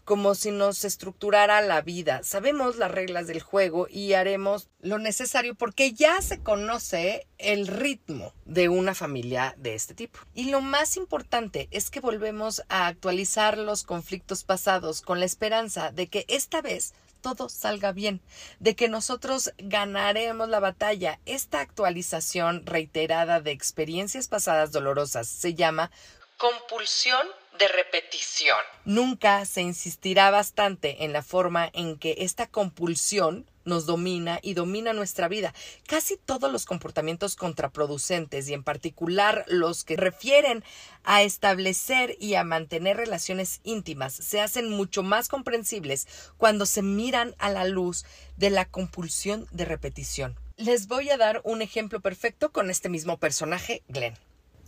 como 0.05 0.35
si 0.35 0.51
nos 0.51 0.85
estructurara 0.85 1.63
la 1.63 1.81
vida. 1.81 2.23
Sabemos 2.23 2.77
las 2.77 2.91
reglas 2.91 3.27
del 3.27 3.41
juego 3.41 3.87
y 3.89 4.13
haremos 4.13 4.69
lo 4.81 4.99
necesario 4.99 5.55
porque 5.55 5.95
ya 5.95 6.21
se 6.21 6.41
conoce 6.41 7.27
el 7.39 7.67
ritmo 7.67 8.35
de 8.45 8.69
una 8.69 8.95
familia 8.95 9.55
de 9.57 9.75
este 9.75 9.95
tipo. 9.95 10.21
Y 10.35 10.51
lo 10.51 10.61
más 10.61 10.99
importante 10.99 11.69
es 11.71 11.89
que 11.89 12.01
volvemos 12.01 12.63
a 12.69 12.87
actualizar 12.87 13.57
los 13.57 13.83
conflictos 13.83 14.45
pasados 14.45 15.01
con 15.01 15.21
la 15.21 15.27
esperanza 15.27 15.91
de 15.91 16.09
que 16.09 16.27
esta 16.29 16.61
vez 16.61 16.93
todo 17.25 17.49
salga 17.49 17.93
bien, 17.93 18.21
de 18.61 18.77
que 18.77 18.91
nosotros 18.91 19.55
ganaremos 19.57 20.47
la 20.51 20.61
batalla. 20.61 21.21
Esta 21.25 21.61
actualización 21.61 22.67
reiterada 22.67 23.41
de 23.41 23.51
experiencias 23.51 24.29
pasadas 24.29 24.73
dolorosas 24.73 25.27
se 25.27 25.55
llama 25.55 25.91
compulsión 26.37 27.27
de 27.59 27.67
repetición. 27.69 28.59
Nunca 28.85 29.47
se 29.47 29.63
insistirá 29.63 30.31
bastante 30.31 31.05
en 31.05 31.15
la 31.15 31.23
forma 31.23 31.71
en 31.73 31.99
que 31.99 32.17
esta 32.19 32.47
compulsión 32.47 33.49
nos 33.65 33.87
domina 33.87 34.39
y 34.43 34.55
domina 34.55 34.93
nuestra 34.93 35.29
vida. 35.29 35.55
Casi 35.87 36.17
todos 36.17 36.51
los 36.51 36.67
comportamientos 36.67 37.37
contraproducentes 37.37 38.49
y 38.49 38.55
en 38.55 38.63
particular 38.63 39.45
los 39.49 39.85
que 39.85 39.97
refieren 39.97 40.65
a 41.05 41.23
establecer 41.23 42.17
y 42.21 42.35
a 42.35 42.45
mantener 42.45 42.97
relaciones 42.97 43.61
íntimas 43.65 44.15
se 44.15 44.41
hacen 44.41 44.71
mucho 44.71 45.03
más 45.03 45.29
comprensibles 45.29 46.07
cuando 46.37 46.67
se 46.67 46.83
miran 46.83 47.35
a 47.39 47.51
la 47.51 47.65
luz 47.65 48.05
de 48.37 48.51
la 48.51 48.65
compulsión 48.65 49.47
de 49.51 49.65
repetición. 49.65 50.39
Les 50.57 50.87
voy 50.87 51.11
a 51.11 51.17
dar 51.17 51.41
un 51.45 51.63
ejemplo 51.63 52.01
perfecto 52.01 52.53
con 52.53 52.71
este 52.71 52.89
mismo 52.89 53.19
personaje, 53.19 53.83
Glenn. 53.89 54.15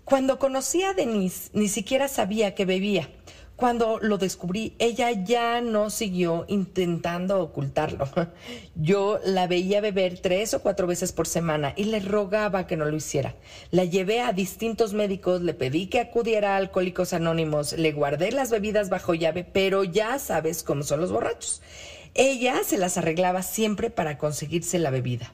Cuando 0.05 0.39
conocí 0.39 0.83
a 0.85 0.95
Denise, 0.95 1.51
ni 1.53 1.69
siquiera 1.69 2.07
sabía 2.07 2.55
que 2.55 2.65
bebía. 2.65 3.11
Cuando 3.57 3.99
lo 4.01 4.19
descubrí, 4.19 4.75
ella 4.79 5.11
ya 5.13 5.63
no 5.63 5.89
siguió 5.89 6.45
intentando 6.47 7.41
ocultarlo. 7.41 8.07
Yo 8.75 9.19
la 9.25 9.47
veía 9.47 9.81
beber 9.81 10.19
tres 10.19 10.53
o 10.53 10.61
cuatro 10.61 10.87
veces 10.87 11.13
por 11.13 11.27
semana 11.27 11.73
y 11.75 11.85
le 11.85 12.01
rogaba 12.01 12.67
que 12.67 12.77
no 12.77 12.85
lo 12.85 12.95
hiciera. 12.95 13.35
La 13.71 13.85
llevé 13.85 14.21
a 14.21 14.35
distintos 14.35 14.93
médicos, 14.93 15.41
le 15.41 15.55
pedí 15.55 15.87
que 15.87 16.01
acudiera 16.01 16.53
a 16.53 16.57
Alcohólicos 16.59 17.15
Anónimos, 17.15 17.73
le 17.73 17.93
guardé 17.93 18.31
las 18.31 18.51
bebidas 18.51 18.91
bajo 18.91 19.15
llave, 19.15 19.45
pero 19.45 19.85
ya 19.85 20.19
sabes 20.19 20.63
cómo 20.63 20.83
son 20.83 21.01
los 21.01 21.11
borrachos. 21.11 21.63
Ella 22.13 22.61
se 22.63 22.77
las 22.77 22.99
arreglaba 22.99 23.43
siempre 23.43 23.89
para 23.89 24.19
conseguirse 24.19 24.79
la 24.79 24.91
bebida. 24.91 25.33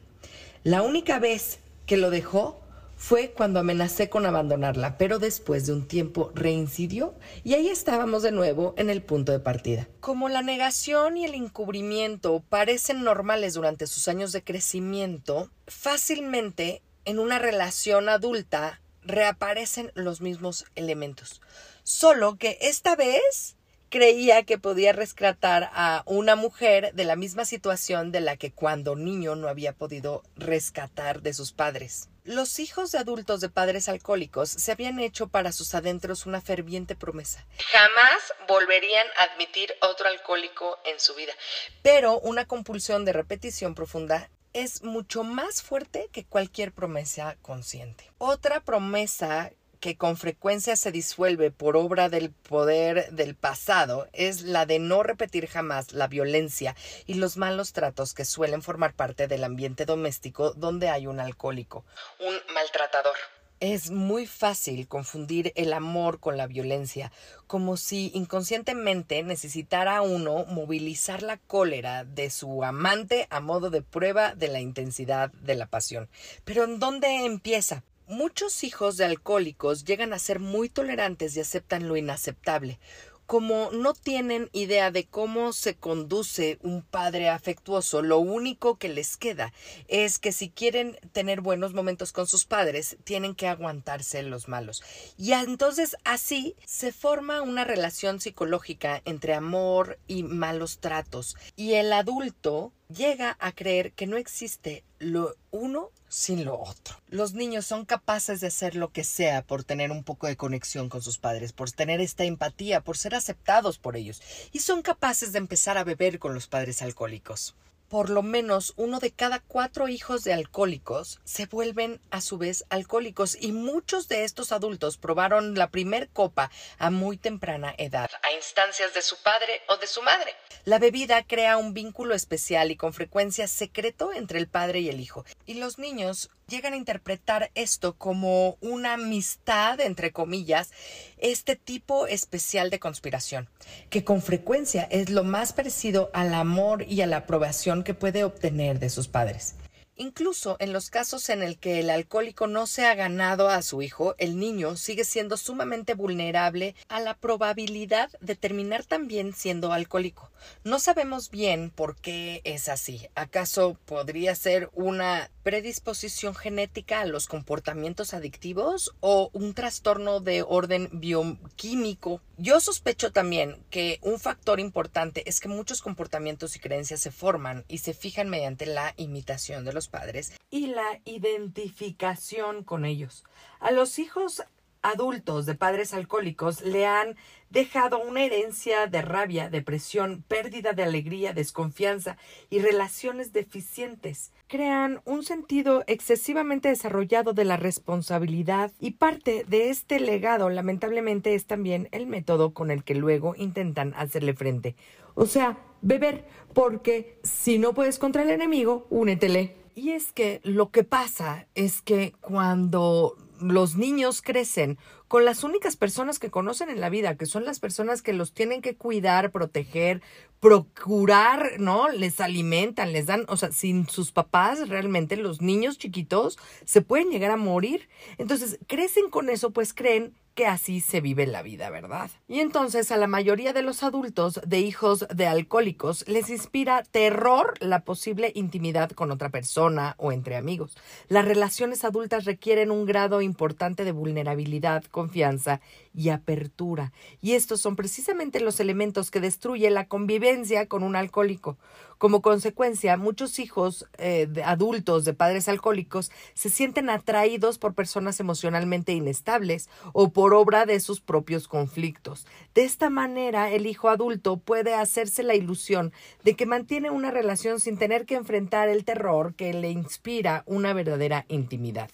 La 0.62 0.83
única 0.83 1.19
vez 1.19 1.59
que 1.87 1.97
lo 1.97 2.11
dejó 2.11 2.62
fue 3.02 3.32
cuando 3.32 3.59
amenacé 3.59 4.09
con 4.09 4.26
abandonarla, 4.26 4.97
pero 4.97 5.18
después 5.18 5.66
de 5.66 5.73
un 5.73 5.88
tiempo 5.88 6.30
reincidió 6.37 7.16
y 7.42 7.54
ahí 7.54 7.68
estábamos 7.68 8.23
de 8.23 8.30
nuevo 8.30 8.75
en 8.78 8.90
el 8.90 9.02
punto 9.02 9.32
de 9.32 9.40
partida. 9.40 9.88
Como 9.99 10.28
la 10.28 10.40
negación 10.40 11.16
y 11.16 11.25
el 11.25 11.35
encubrimiento 11.35 12.44
parecen 12.49 13.02
normales 13.02 13.54
durante 13.54 13.88
sus 13.88 14.06
años 14.06 14.30
de 14.30 14.44
crecimiento, 14.44 15.50
fácilmente 15.66 16.80
en 17.04 17.18
una 17.18 17.40
relación 17.40 18.09
adulta 18.09 18.80
reaparecen 19.02 19.90
los 19.94 20.21
mismos 20.21 20.66
elementos. 20.76 21.42
Solo 21.82 22.37
que 22.37 22.56
esta 22.61 22.94
vez 22.94 23.56
creía 23.92 24.42
que 24.44 24.56
podía 24.56 24.94
rescatar 24.94 25.70
a 25.75 26.02
una 26.06 26.34
mujer 26.34 26.94
de 26.94 27.04
la 27.04 27.14
misma 27.14 27.44
situación 27.44 28.11
de 28.11 28.22
la 28.22 28.38
que 28.38 28.50
cuando 28.50 28.96
niño 28.96 29.37
no 29.37 29.49
había 29.49 29.75
podido 29.75 30.22
rescatar 30.34 31.20
de 31.20 31.34
sus 31.34 31.52
padres. 31.52 32.08
Los 32.25 32.58
hijos 32.58 32.90
de 32.90 32.99
adultos 32.99 33.42
de 33.42 33.50
padres 33.50 33.90
alcohólicos 33.90 34.49
se 34.49 34.72
habían 34.72 34.99
hecho 34.99 35.28
para 35.28 35.52
sus 35.52 35.75
adentros 35.75 36.25
una 36.25 36.40
ferviente 36.40 36.96
promesa. 36.96 37.44
Jamás 37.70 38.32
volverían 38.49 39.06
a 39.18 39.25
admitir 39.25 39.75
otro 39.82 40.08
alcohólico 40.08 40.78
en 40.87 40.99
su 40.99 41.14
vida. 41.14 41.34
Pero 41.82 42.18
una 42.20 42.46
compulsión 42.46 43.04
de 43.04 43.12
repetición 43.12 43.75
profunda 43.75 44.30
es 44.54 44.82
mucho 44.82 45.22
más 45.22 45.62
fuerte 45.62 46.08
que 46.12 46.25
cualquier 46.25 46.72
promesa 46.72 47.37
consciente. 47.42 48.11
Otra 48.16 48.61
promesa 48.61 49.52
que 49.82 49.96
con 49.96 50.16
frecuencia 50.16 50.76
se 50.76 50.92
disuelve 50.92 51.50
por 51.50 51.76
obra 51.76 52.08
del 52.08 52.30
poder 52.30 53.10
del 53.10 53.34
pasado 53.34 54.06
es 54.12 54.42
la 54.42 54.64
de 54.64 54.78
no 54.78 55.02
repetir 55.02 55.48
jamás 55.48 55.92
la 55.92 56.06
violencia 56.06 56.76
y 57.04 57.14
los 57.14 57.36
malos 57.36 57.72
tratos 57.72 58.14
que 58.14 58.24
suelen 58.24 58.62
formar 58.62 58.94
parte 58.94 59.26
del 59.26 59.42
ambiente 59.42 59.84
doméstico 59.84 60.52
donde 60.52 60.88
hay 60.88 61.08
un 61.08 61.18
alcohólico, 61.18 61.84
un 62.20 62.54
maltratador. 62.54 63.16
Es 63.58 63.90
muy 63.90 64.26
fácil 64.26 64.86
confundir 64.86 65.52
el 65.56 65.72
amor 65.72 66.20
con 66.20 66.36
la 66.36 66.46
violencia, 66.46 67.10
como 67.48 67.76
si 67.76 68.12
inconscientemente 68.14 69.24
necesitara 69.24 70.00
uno 70.02 70.44
movilizar 70.44 71.24
la 71.24 71.38
cólera 71.38 72.04
de 72.04 72.30
su 72.30 72.62
amante 72.62 73.26
a 73.30 73.40
modo 73.40 73.70
de 73.70 73.82
prueba 73.82 74.36
de 74.36 74.46
la 74.46 74.60
intensidad 74.60 75.32
de 75.32 75.56
la 75.56 75.66
pasión. 75.66 76.08
Pero 76.44 76.62
¿en 76.62 76.78
dónde 76.78 77.24
empieza? 77.24 77.82
Muchos 78.12 78.62
hijos 78.62 78.99
de 78.99 79.07
alcohólicos 79.07 79.85
llegan 79.85 80.12
a 80.12 80.19
ser 80.19 80.38
muy 80.38 80.69
tolerantes 80.69 81.35
y 81.35 81.40
aceptan 81.40 81.88
lo 81.88 81.97
inaceptable. 81.97 82.78
Como 83.25 83.71
no 83.73 83.95
tienen 83.95 84.50
idea 84.52 84.90
de 84.90 85.07
cómo 85.07 85.54
se 85.54 85.76
conduce 85.76 86.59
un 86.61 86.83
padre 86.83 87.31
afectuoso, 87.31 88.02
lo 88.02 88.19
único 88.19 88.76
que 88.76 88.90
les 88.90 89.16
queda 89.16 89.54
es 89.88 90.19
que 90.19 90.33
si 90.33 90.50
quieren 90.50 90.99
tener 91.12 91.40
buenos 91.40 91.73
momentos 91.73 92.12
con 92.12 92.26
sus 92.26 92.45
padres, 92.45 92.99
tienen 93.04 93.35
que 93.35 93.49
aguantarse 93.49 94.23
los 94.23 94.47
malos. 94.47 94.82
Y 95.17 95.32
entonces 95.32 95.97
así 96.04 96.54
se 96.67 96.93
forma 96.93 97.41
una 97.41 97.65
relación 97.65 98.21
psicológica 98.21 99.00
entre 99.06 99.32
amor 99.32 99.99
y 100.06 100.23
malos 100.23 100.80
tratos. 100.80 101.34
Y 101.56 101.75
el 101.75 101.95
adulto 101.95 102.75
llega 102.93 103.37
a 103.41 103.52
creer 103.52 103.93
que 103.93 104.07
no 104.07 104.17
existe 104.17 104.85
lo 104.99 105.35
uno 105.50 105.91
sin 106.09 106.45
lo 106.45 106.61
otro. 106.61 106.97
Los 107.09 107.33
niños 107.33 107.67
son 107.67 107.85
capaces 107.85 108.41
de 108.41 108.49
hacer 108.49 108.76
lo 108.76 108.91
que 108.93 109.02
sea 109.02 109.43
por 109.43 109.65
tener 109.65 109.91
un 109.91 110.05
poco 110.05 110.26
de 110.26 110.37
conexión 110.37 110.89
con 110.89 111.00
sus 111.02 111.19
padres, 111.19 111.52
por 111.52 111.71
tener 111.71 112.00
esta 112.00 112.25
empatía, 112.25 112.83
por 112.83 112.97
ser 112.97 113.15
aceptados 113.15 113.78
por 113.78 113.97
ellos, 113.97 114.21
y 114.52 114.59
son 114.59 114.83
capaces 114.83 115.33
de 115.33 115.39
empezar 115.39 115.78
a 115.78 115.85
beber 115.85 116.19
con 116.19 116.35
los 116.35 116.49
padres 116.49 116.83
alcohólicos 116.83 117.55
por 117.93 118.09
lo 118.09 118.23
menos 118.23 118.73
uno 118.78 119.00
de 119.00 119.11
cada 119.13 119.41
cuatro 119.41 119.87
hijos 119.87 120.25
de 120.25 120.33
alcohólicos 120.33 121.21
se 121.25 121.45
vuelven 121.45 122.00
a 122.11 122.23
su 122.23 122.39
vez 122.39 122.65
alcohólicos. 122.71 123.37
Y 123.39 123.52
muchos 123.52 124.09
de 124.09 124.25
estos 124.25 124.50
adultos 124.50 124.97
probaron 124.97 125.59
la 125.59 125.69
primer 125.69 126.09
copa 126.09 126.50
a 126.78 126.89
muy 126.89 127.19
temprana 127.19 127.75
edad, 127.76 128.11
a 128.23 128.33
instancias 128.33 128.95
de 128.95 129.02
su 129.02 129.19
padre 129.19 129.61
o 129.69 129.76
de 129.76 129.87
su 129.87 130.00
madre. 130.00 130.35
La 130.65 130.78
bebida 130.78 131.23
crea 131.23 131.59
un 131.59 131.75
vínculo 131.75 132.15
especial 132.15 132.71
y 132.71 132.76
con 132.76 132.95
frecuencia 132.95 133.47
secreto 133.47 134.11
entre 134.15 134.39
el 134.39 134.49
padre 134.49 134.81
y 134.81 134.89
el 134.89 134.99
hijo, 134.99 135.26
y 135.45 135.55
los 135.55 135.78
niños 135.78 136.31
llegan 136.52 136.75
a 136.75 136.76
interpretar 136.76 137.50
esto 137.54 137.95
como 137.97 138.58
una 138.60 138.93
amistad, 138.93 139.80
entre 139.80 140.12
comillas, 140.12 140.71
este 141.17 141.56
tipo 141.56 142.06
especial 142.06 142.69
de 142.69 142.78
conspiración, 142.78 143.49
que 143.88 144.04
con 144.04 144.21
frecuencia 144.21 144.82
es 144.91 145.08
lo 145.08 145.25
más 145.25 145.54
parecido 145.54 146.10
al 146.12 146.34
amor 146.34 146.84
y 146.86 147.00
a 147.00 147.06
la 147.06 147.19
aprobación 147.19 147.82
que 147.84 147.95
puede 147.95 148.23
obtener 148.23 148.78
de 148.78 148.91
sus 148.91 149.08
padres. 149.08 149.54
Incluso 149.95 150.56
en 150.58 150.73
los 150.73 150.88
casos 150.88 151.28
en 151.28 151.43
el 151.43 151.58
que 151.58 151.78
el 151.78 151.91
alcohólico 151.91 152.47
no 152.47 152.67
se 152.67 152.86
ha 152.86 152.95
ganado 152.95 153.50
a 153.50 153.60
su 153.60 153.82
hijo, 153.82 154.15
el 154.17 154.38
niño 154.38 154.76
sigue 154.76 155.04
siendo 155.04 155.36
sumamente 155.36 155.93
vulnerable 155.95 156.75
a 156.88 156.99
la 156.99 157.15
probabilidad 157.15 158.10
de 158.21 158.34
terminar 158.34 158.84
también 158.84 159.34
siendo 159.34 159.73
alcohólico. 159.73 160.30
No 160.65 160.78
sabemos 160.78 161.30
bien 161.30 161.71
por 161.71 161.95
qué 161.97 162.41
es 162.45 162.71
así. 162.71 163.06
¿Acaso 163.15 163.78
podría 163.84 164.34
ser 164.34 164.71
una 164.73 165.30
predisposición 165.43 166.35
genética 166.35 167.00
a 167.00 167.07
los 167.07 167.26
comportamientos 167.26 168.15
adictivos 168.15 168.95
o 169.00 169.31
un 169.33 169.55
trastorno 169.55 170.21
de 170.21 170.43
orden 170.43 170.89
bioquímico. 170.93 172.21
Yo 172.39 172.61
sospecho 172.61 173.13
también 173.13 173.65
que 173.71 173.99
un 174.02 174.19
factor 174.19 174.61
importante 174.61 175.28
es 175.28 175.41
que 175.41 175.49
muchos 175.49 175.83
comportamientos 175.83 176.57
y 176.57 176.61
creencias 176.61 177.00
se 177.00 177.11
forman 177.11 177.65
y 177.69 177.78
se 177.78 177.95
fijan 177.95 178.28
mediante 178.28 178.67
la 178.67 178.95
imitación 178.97 179.65
de 179.65 179.73
los 179.73 179.89
padres 179.89 180.33
y 180.50 180.69
la 180.69 181.00
identificación 181.05 182.65
con 182.65 182.85
ellos. 182.85 183.25
A 183.61 183.71
los 183.71 183.99
hijos 183.99 184.43
adultos 184.82 185.47
de 185.47 185.54
padres 185.54 185.95
alcohólicos 185.95 186.62
le 186.62 186.86
han 186.86 187.16
dejado 187.50 187.99
una 187.99 188.25
herencia 188.25 188.86
de 188.86 189.02
rabia, 189.02 189.49
depresión, 189.50 190.25
pérdida 190.26 190.73
de 190.73 190.82
alegría, 190.82 191.32
desconfianza 191.32 192.16
y 192.50 192.60
relaciones 192.60 193.32
deficientes. 193.32 194.32
Crean 194.49 195.00
un 195.04 195.23
sentido 195.23 195.84
excesivamente 195.86 196.68
desarrollado 196.68 197.32
de 197.32 197.45
la 197.45 197.56
responsabilidad 197.56 198.73
y 198.80 198.92
parte 198.92 199.45
de 199.49 199.71
este 199.71 200.00
legado 200.00 200.49
lamentablemente 200.50 201.34
es 201.34 201.47
también 201.47 201.88
el 201.92 202.06
método 202.06 202.52
con 202.54 202.71
el 202.71 202.84
que 202.84 202.95
luego 202.95 203.34
intentan 203.36 203.95
hacerle 203.97 204.34
frente. 204.34 204.75
O 205.14 205.26
sea, 205.26 205.58
beber, 205.82 206.25
porque 206.54 207.18
si 207.23 207.58
no 207.58 207.75
puedes 207.75 207.99
contra 207.99 208.23
el 208.23 208.30
enemigo, 208.30 208.86
únetele. 208.90 209.56
Y 209.75 209.90
es 209.90 210.12
que 210.12 210.40
lo 210.45 210.71
que 210.71 210.84
pasa 210.84 211.47
es 211.54 211.80
que 211.80 212.12
cuando 212.21 213.16
los 213.43 213.76
niños 213.76 214.23
crecen 214.23 214.78
con 215.09 215.25
las 215.25 215.45
únicas 215.45 215.76
personas 215.76 216.19
que 216.19 216.31
conocen 216.31 216.71
en 216.71 216.81
la 216.81 216.89
vida, 216.89 217.17
que 217.17 217.26
son 217.26 217.45
las 217.45 217.61
personas 217.61 218.00
que 218.00 218.13
los 218.13 218.33
tienen 218.33 218.63
que 218.63 218.76
cuidar, 218.76 219.31
proteger, 219.31 220.00
procurar, 220.41 221.59
¿no? 221.59 221.89
Les 221.89 222.21
alimentan, 222.21 222.93
les 222.93 223.07
dan, 223.07 223.26
o 223.28 223.37
sea, 223.37 223.52
sin 223.52 223.89
sus 223.89 224.11
papás, 224.11 224.69
realmente 224.69 225.17
los 225.17 225.43
niños 225.43 225.78
chiquitos 225.78 226.39
se 226.65 226.81
pueden 226.81 227.11
llegar 227.11 227.31
a 227.31 227.37
morir. 227.37 227.89
Entonces, 228.19 228.59
crecen 228.67 229.11
con 229.11 229.28
eso, 229.28 229.50
pues 229.50 229.75
creen 229.75 230.15
que 230.34 230.47
así 230.47 230.80
se 230.80 231.00
vive 231.00 231.26
la 231.26 231.42
vida, 231.42 231.71
¿verdad? 231.71 232.10
Y 232.28 232.40
entonces 232.40 232.90
a 232.90 232.97
la 232.97 233.06
mayoría 233.06 233.52
de 233.52 233.62
los 233.62 233.82
adultos 233.82 234.40
de 234.47 234.60
hijos 234.60 235.06
de 235.14 235.26
alcohólicos 235.26 236.06
les 236.08 236.30
inspira 236.30 236.82
terror 236.90 237.54
la 237.60 237.80
posible 237.80 238.32
intimidad 238.34 238.90
con 238.90 239.10
otra 239.10 239.28
persona 239.28 239.95
o 239.99 240.12
entre 240.12 240.36
amigos. 240.36 240.76
Las 241.08 241.25
relaciones 241.25 241.84
adultas 241.84 242.25
requieren 242.25 242.71
un 242.71 242.86
grado 242.86 243.21
importante 243.21 243.84
de 243.84 243.92
vulnerabilidad, 243.92 244.84
confianza 244.84 245.60
y 245.95 246.09
apertura. 246.09 246.93
Y 247.21 247.33
estos 247.33 247.61
son 247.61 247.76
precisamente 247.76 248.41
los 248.41 248.61
elementos 248.61 249.11
que 249.11 249.21
destruyen 249.21 249.75
la 249.75 249.89
convivencia 249.89 250.67
con 250.67 250.83
un 250.83 250.97
alcohólico. 250.97 251.59
Como 251.99 252.21
consecuencia, 252.21 252.97
muchos 252.97 253.39
hijos 253.39 253.87
eh, 253.97 254.26
adultos 254.45 255.05
de 255.05 255.15
padres 255.15 255.49
alcohólicos 255.49 256.11
se 256.35 256.50
sienten 256.50 256.91
atraídos 256.91 257.59
por 257.59 257.75
personas 257.75 258.19
emocionalmente 258.19 258.93
inestables 258.93 259.69
o 259.93 260.13
por 260.13 260.35
obra 260.35 260.67
de 260.67 260.81
sus 260.81 261.00
propios 261.00 261.47
conflictos. 261.47 262.26
De 262.55 262.65
esta 262.65 262.91
manera, 262.91 263.52
el 263.52 263.67
hijo 263.67 263.89
adulto 263.89 264.39
puede 264.39 264.75
hacerse 264.75 265.23
la 265.23 265.37
ilusión 265.37 265.93
de 266.25 266.35
que 266.35 266.45
mantiene 266.45 266.91
una 266.91 267.13
relación 267.13 267.61
sin 267.61 267.78
tener 267.78 268.05
que 268.05 268.17
enfrentar 268.17 268.69
el 268.69 268.85
terror 268.85 269.35
que 269.35 269.52
le 269.52 269.71
inspira 269.71 270.43
una 270.47 270.73
verdadera 270.73 271.25
intimidad. 271.28 271.91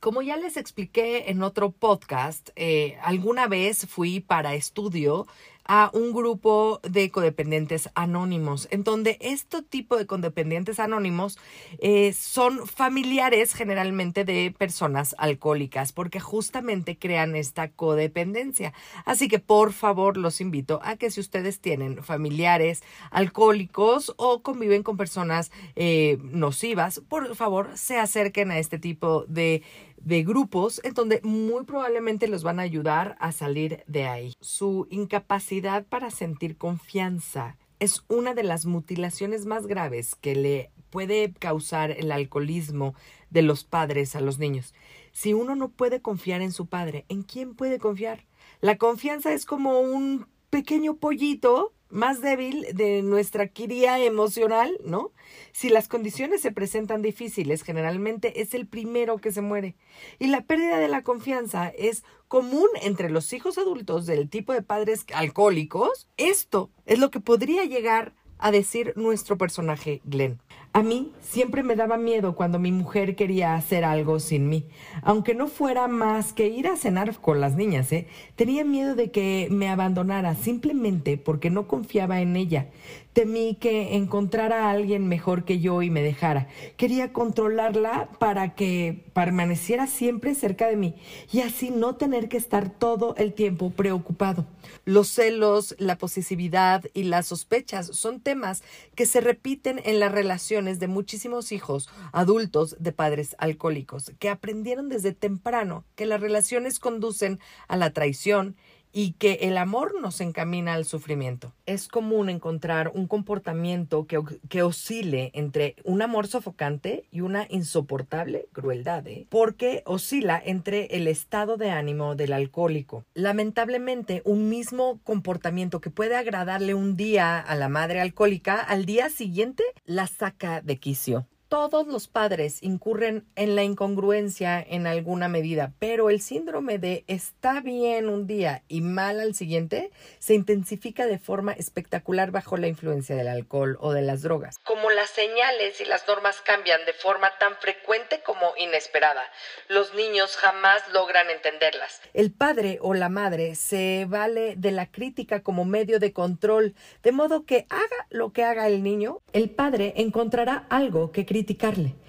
Como 0.00 0.22
ya 0.22 0.36
les 0.36 0.56
expliqué 0.56 1.30
en 1.30 1.42
otro 1.42 1.72
podcast, 1.72 2.50
eh, 2.54 2.96
alguna 3.02 3.48
vez 3.48 3.86
fui 3.88 4.20
para 4.20 4.54
estudio 4.54 5.26
a 5.68 5.90
un 5.92 6.14
grupo 6.14 6.80
de 6.82 7.10
codependientes 7.10 7.90
anónimos, 7.94 8.66
en 8.70 8.84
donde 8.84 9.18
este 9.20 9.62
tipo 9.62 9.98
de 9.98 10.06
codependientes 10.06 10.80
anónimos 10.80 11.38
eh, 11.78 12.14
son 12.14 12.66
familiares 12.66 13.52
generalmente 13.52 14.24
de 14.24 14.54
personas 14.56 15.14
alcohólicas, 15.18 15.92
porque 15.92 16.20
justamente 16.20 16.96
crean 16.96 17.36
esta 17.36 17.68
codependencia. 17.68 18.72
Así 19.04 19.28
que 19.28 19.38
por 19.40 19.74
favor 19.74 20.16
los 20.16 20.40
invito 20.40 20.80
a 20.82 20.96
que 20.96 21.10
si 21.10 21.20
ustedes 21.20 21.60
tienen 21.60 22.02
familiares 22.02 22.82
alcohólicos 23.10 24.14
o 24.16 24.42
conviven 24.42 24.82
con 24.82 24.96
personas 24.96 25.52
eh, 25.76 26.16
nocivas, 26.22 27.02
por 27.10 27.36
favor 27.36 27.76
se 27.76 27.98
acerquen 27.98 28.50
a 28.50 28.58
este 28.58 28.78
tipo 28.78 29.26
de 29.28 29.62
de 30.02 30.22
grupos 30.22 30.80
en 30.84 30.94
donde 30.94 31.20
muy 31.22 31.64
probablemente 31.64 32.28
los 32.28 32.42
van 32.42 32.60
a 32.60 32.62
ayudar 32.62 33.16
a 33.20 33.32
salir 33.32 33.84
de 33.86 34.06
ahí. 34.06 34.34
Su 34.40 34.86
incapacidad 34.90 35.86
para 35.86 36.10
sentir 36.10 36.56
confianza 36.56 37.56
es 37.80 38.04
una 38.08 38.34
de 38.34 38.42
las 38.42 38.66
mutilaciones 38.66 39.46
más 39.46 39.66
graves 39.66 40.14
que 40.14 40.34
le 40.34 40.70
puede 40.90 41.32
causar 41.32 41.90
el 41.90 42.10
alcoholismo 42.10 42.94
de 43.30 43.42
los 43.42 43.64
padres 43.64 44.16
a 44.16 44.20
los 44.20 44.38
niños. 44.38 44.74
Si 45.12 45.34
uno 45.34 45.54
no 45.54 45.68
puede 45.68 46.00
confiar 46.00 46.42
en 46.42 46.52
su 46.52 46.66
padre, 46.66 47.04
¿en 47.08 47.22
quién 47.22 47.54
puede 47.54 47.78
confiar? 47.78 48.24
La 48.60 48.78
confianza 48.78 49.32
es 49.32 49.44
como 49.44 49.80
un 49.80 50.26
pequeño 50.50 50.96
pollito 50.96 51.72
más 51.90 52.20
débil 52.20 52.66
de 52.74 53.02
nuestra 53.02 53.48
cría 53.48 53.98
emocional, 53.98 54.76
¿no? 54.84 55.12
Si 55.52 55.68
las 55.68 55.88
condiciones 55.88 56.40
se 56.40 56.52
presentan 56.52 57.02
difíciles, 57.02 57.62
generalmente 57.62 58.40
es 58.40 58.54
el 58.54 58.66
primero 58.66 59.18
que 59.18 59.32
se 59.32 59.40
muere. 59.40 59.76
Y 60.18 60.28
la 60.28 60.42
pérdida 60.42 60.78
de 60.78 60.88
la 60.88 61.02
confianza 61.02 61.68
es 61.68 62.04
común 62.28 62.68
entre 62.82 63.10
los 63.10 63.32
hijos 63.32 63.58
adultos 63.58 64.06
del 64.06 64.28
tipo 64.28 64.52
de 64.52 64.62
padres 64.62 65.04
alcohólicos. 65.14 66.08
Esto 66.16 66.70
es 66.86 66.98
lo 66.98 67.10
que 67.10 67.20
podría 67.20 67.64
llegar 67.64 68.14
a 68.38 68.50
decir 68.50 68.92
nuestro 68.96 69.36
personaje 69.36 70.00
Glenn. 70.04 70.40
A 70.72 70.82
mí 70.82 71.12
siempre 71.20 71.62
me 71.62 71.76
daba 71.76 71.96
miedo 71.96 72.36
cuando 72.36 72.58
mi 72.58 72.72
mujer 72.72 73.16
quería 73.16 73.54
hacer 73.54 73.84
algo 73.84 74.20
sin 74.20 74.48
mí. 74.48 74.66
Aunque 75.02 75.34
no 75.34 75.48
fuera 75.48 75.88
más 75.88 76.32
que 76.32 76.48
ir 76.48 76.68
a 76.68 76.76
cenar 76.76 77.18
con 77.20 77.40
las 77.40 77.54
niñas, 77.54 77.90
¿eh? 77.90 78.06
tenía 78.36 78.64
miedo 78.64 78.94
de 78.94 79.10
que 79.10 79.48
me 79.50 79.68
abandonara 79.68 80.34
simplemente 80.34 81.16
porque 81.16 81.50
no 81.50 81.66
confiaba 81.66 82.20
en 82.20 82.36
ella. 82.36 82.68
Temí 83.14 83.56
que 83.56 83.96
encontrara 83.96 84.66
a 84.66 84.70
alguien 84.70 85.08
mejor 85.08 85.44
que 85.44 85.58
yo 85.58 85.82
y 85.82 85.90
me 85.90 86.02
dejara. 86.02 86.46
Quería 86.76 87.12
controlarla 87.12 88.10
para 88.20 88.54
que 88.54 89.04
permaneciera 89.12 89.86
siempre 89.88 90.36
cerca 90.36 90.68
de 90.68 90.76
mí 90.76 90.94
y 91.32 91.40
así 91.40 91.70
no 91.70 91.96
tener 91.96 92.28
que 92.28 92.36
estar 92.36 92.70
todo 92.70 93.16
el 93.16 93.32
tiempo 93.32 93.70
preocupado. 93.70 94.46
Los 94.84 95.08
celos, 95.08 95.74
la 95.78 95.98
posesividad 95.98 96.84
y 96.94 97.04
las 97.04 97.26
sospechas 97.26 97.86
son 97.88 98.20
temas 98.20 98.62
que 98.94 99.06
se 99.06 99.20
repiten 99.20 99.80
en 99.84 99.98
las 99.98 100.12
de 100.58 100.88
muchísimos 100.88 101.52
hijos 101.52 101.88
adultos 102.10 102.76
de 102.80 102.90
padres 102.90 103.36
alcohólicos 103.38 104.12
que 104.18 104.28
aprendieron 104.28 104.88
desde 104.88 105.12
temprano 105.12 105.84
que 105.94 106.04
las 106.04 106.20
relaciones 106.20 106.80
conducen 106.80 107.38
a 107.68 107.76
la 107.76 107.92
traición 107.92 108.56
y 108.98 109.12
que 109.12 109.34
el 109.42 109.58
amor 109.58 109.94
nos 110.00 110.20
encamina 110.20 110.74
al 110.74 110.84
sufrimiento. 110.84 111.52
Es 111.66 111.86
común 111.86 112.28
encontrar 112.28 112.90
un 112.92 113.06
comportamiento 113.06 114.08
que, 114.08 114.20
que 114.48 114.62
oscile 114.62 115.30
entre 115.34 115.76
un 115.84 116.02
amor 116.02 116.26
sofocante 116.26 117.04
y 117.12 117.20
una 117.20 117.46
insoportable 117.48 118.48
crueldad, 118.52 119.06
¿eh? 119.06 119.28
porque 119.28 119.84
oscila 119.86 120.42
entre 120.44 120.86
el 120.96 121.06
estado 121.06 121.56
de 121.56 121.70
ánimo 121.70 122.16
del 122.16 122.32
alcohólico. 122.32 123.04
Lamentablemente, 123.14 124.20
un 124.24 124.48
mismo 124.48 124.98
comportamiento 125.04 125.80
que 125.80 125.90
puede 125.90 126.16
agradarle 126.16 126.74
un 126.74 126.96
día 126.96 127.38
a 127.38 127.54
la 127.54 127.68
madre 127.68 128.00
alcohólica, 128.00 128.58
al 128.58 128.84
día 128.84 129.10
siguiente 129.10 129.62
la 129.84 130.08
saca 130.08 130.60
de 130.60 130.76
quicio 130.78 131.28
todos 131.48 131.86
los 131.86 132.08
padres 132.08 132.62
incurren 132.62 133.26
en 133.34 133.56
la 133.56 133.62
incongruencia 133.62 134.60
en 134.60 134.86
alguna 134.86 135.28
medida, 135.28 135.72
pero 135.78 136.10
el 136.10 136.20
síndrome 136.20 136.78
de 136.78 137.04
está 137.06 137.60
bien 137.60 138.08
un 138.08 138.26
día 138.26 138.62
y 138.68 138.82
mal 138.82 139.20
al 139.20 139.34
siguiente 139.34 139.90
se 140.18 140.34
intensifica 140.34 141.06
de 141.06 141.18
forma 141.18 141.52
espectacular 141.52 142.30
bajo 142.30 142.56
la 142.56 142.68
influencia 142.68 143.16
del 143.16 143.28
alcohol 143.28 143.78
o 143.80 143.92
de 143.92 144.02
las 144.02 144.22
drogas. 144.22 144.58
Como 144.64 144.90
las 144.90 145.10
señales 145.10 145.80
y 145.80 145.86
las 145.86 146.06
normas 146.06 146.40
cambian 146.42 146.84
de 146.84 146.92
forma 146.92 147.30
tan 147.38 147.56
frecuente 147.56 148.20
como 148.24 148.52
inesperada, 148.58 149.22
los 149.68 149.94
niños 149.94 150.36
jamás 150.36 150.82
logran 150.92 151.30
entenderlas. 151.30 152.00
El 152.12 152.30
padre 152.30 152.78
o 152.82 152.92
la 152.92 153.08
madre 153.08 153.54
se 153.54 154.06
vale 154.06 154.54
de 154.56 154.70
la 154.70 154.86
crítica 154.90 155.42
como 155.42 155.64
medio 155.64 155.98
de 155.98 156.12
control, 156.12 156.74
de 157.02 157.12
modo 157.12 157.46
que 157.46 157.66
haga 157.70 158.06
lo 158.10 158.32
que 158.32 158.44
haga 158.44 158.66
el 158.66 158.82
niño, 158.82 159.20
el 159.32 159.50
padre 159.50 159.94
encontrará 159.96 160.66
algo 160.68 161.10
que 161.10 161.24